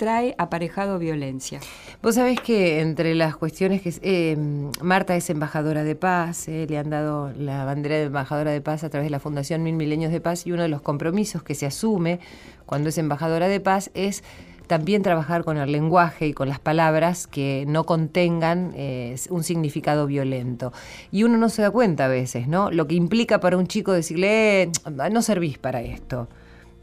[0.00, 1.60] trae aparejado violencia.
[2.02, 3.92] Vos sabés que entre las cuestiones que...
[4.00, 4.36] Eh,
[4.80, 8.82] Marta es embajadora de paz, eh, le han dado la bandera de embajadora de paz
[8.82, 11.54] a través de la Fundación Mil Milenios de Paz y uno de los compromisos que
[11.54, 12.18] se asume
[12.64, 14.24] cuando es embajadora de paz es
[14.70, 20.06] también trabajar con el lenguaje y con las palabras que no contengan eh, un significado
[20.06, 20.72] violento.
[21.10, 22.70] Y uno no se da cuenta a veces, ¿no?
[22.70, 24.70] Lo que implica para un chico decirle,
[25.10, 26.28] no servís para esto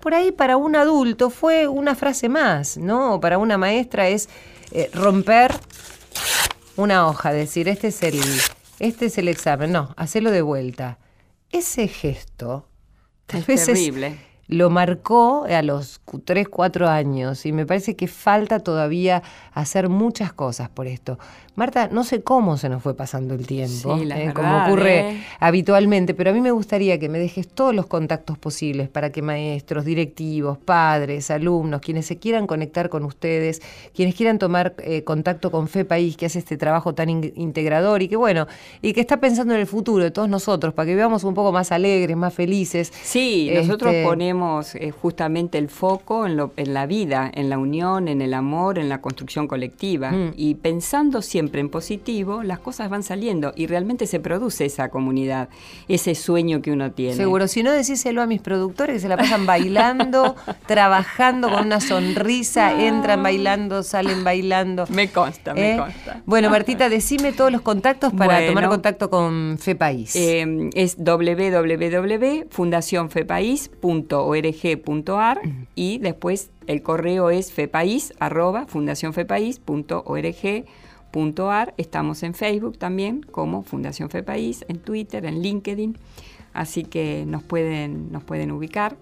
[0.01, 3.15] por ahí para un adulto fue una frase más, ¿no?
[3.15, 4.29] O para una maestra es
[4.71, 5.53] eh, romper
[6.75, 8.21] una hoja, decir, este es el,
[8.79, 10.99] este es el examen, no, hacerlo de vuelta.
[11.51, 12.67] Ese gesto
[13.25, 18.59] tal vez terrible lo marcó a los 3, 4 años y me parece que falta
[18.59, 19.23] todavía
[19.53, 21.17] hacer muchas cosas por esto.
[21.57, 25.23] Marta, no sé cómo se nos fue pasando el tiempo, eh, como ocurre eh.
[25.39, 29.23] habitualmente, pero a mí me gustaría que me dejes todos los contactos posibles para que
[29.23, 33.63] maestros, directivos, padres, alumnos, quienes se quieran conectar con ustedes,
[33.95, 38.07] quienes quieran tomar eh, contacto con Fe País, que hace este trabajo tan integrador y
[38.07, 38.45] que bueno,
[38.83, 41.51] y que está pensando en el futuro de todos nosotros, para que vivamos un poco
[41.51, 42.93] más alegres, más felices.
[43.01, 44.03] Sí, nosotros este,
[44.37, 48.77] ponemos justamente el foco en, lo, en la vida, en la unión, en el amor,
[48.77, 50.33] en la construcción colectiva, mm.
[50.35, 55.49] y pensando siempre en positivo, las cosas van saliendo y realmente se produce esa comunidad,
[55.87, 57.15] ese sueño que uno tiene.
[57.15, 60.35] Seguro, si no decíselo a mis productores que se la pasan bailando,
[60.67, 64.85] trabajando con una sonrisa, entran bailando, salen bailando.
[64.89, 65.77] Me consta, me ¿Eh?
[65.77, 66.21] consta.
[66.25, 70.15] Bueno, Martita, decime todos los contactos para tomar contacto con FEPAIS.
[70.15, 71.03] Eh, es
[74.27, 75.41] www.fundacionfepaís.org.ar
[75.75, 78.13] y después el correo es fepaís,
[81.77, 85.97] Estamos en Facebook también como Fundación Fe País, en Twitter, en LinkedIn,
[86.53, 88.97] así que nos pueden, nos pueden ubicar.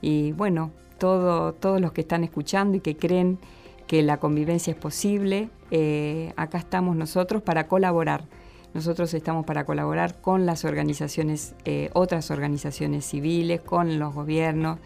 [0.00, 3.38] Y bueno, todo, todos los que están escuchando y que creen
[3.86, 8.24] que la convivencia es posible, eh, acá estamos nosotros para colaborar.
[8.74, 14.80] Nosotros estamos para colaborar con las organizaciones, eh, otras organizaciones civiles, con los gobiernos,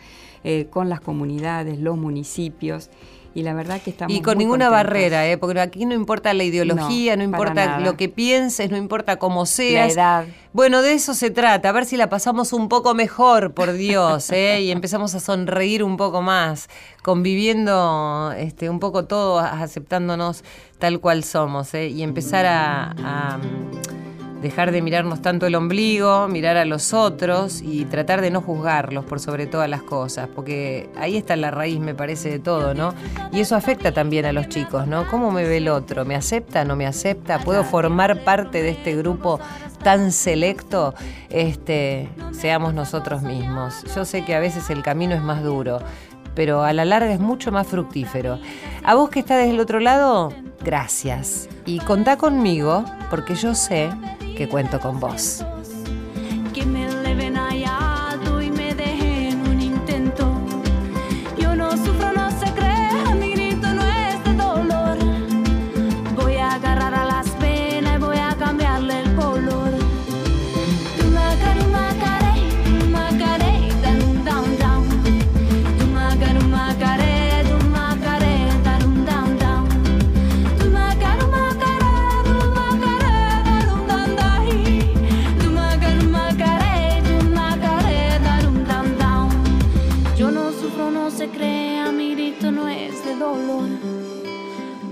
[0.44, 2.90] eh, con las comunidades, los municipios
[3.34, 5.38] y la verdad que estamos y con ninguna barrera ¿eh?
[5.38, 9.94] porque aquí no importa la ideología no, importa lo que pienses no importa cómo seas
[9.94, 13.52] la edad bueno de eso se trata a ver si la pasamos un poco mejor
[13.52, 14.62] por Dios ¿eh?
[14.62, 16.68] y empezamos a sonreír un poco más
[17.02, 20.42] conviviendo este un poco todos aceptándonos
[20.78, 21.88] tal cual somos ¿eh?
[21.88, 23.38] y empezar a
[24.42, 29.04] dejar de mirarnos tanto el ombligo, mirar a los otros y tratar de no juzgarlos
[29.04, 32.94] por sobre todas las cosas, porque ahí está la raíz, me parece, de todo, ¿no?
[33.32, 35.06] Y eso afecta también a los chicos, ¿no?
[35.08, 36.04] ¿Cómo me ve el otro?
[36.04, 36.64] ¿Me acepta?
[36.64, 37.40] ¿No me acepta?
[37.40, 39.40] ¿Puedo formar parte de este grupo
[39.82, 40.94] tan selecto?
[41.30, 43.84] Este, seamos nosotros mismos.
[43.94, 45.80] Yo sé que a veces el camino es más duro,
[46.34, 48.38] pero a la larga es mucho más fructífero.
[48.84, 50.32] A vos que estás del otro lado,
[50.64, 51.48] gracias.
[51.66, 53.90] Y contá conmigo, porque yo sé
[54.38, 55.44] que cuento con vos.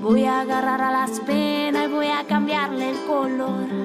[0.09, 3.76] Voy a agarrar a las penas y voy a cambiarle el color.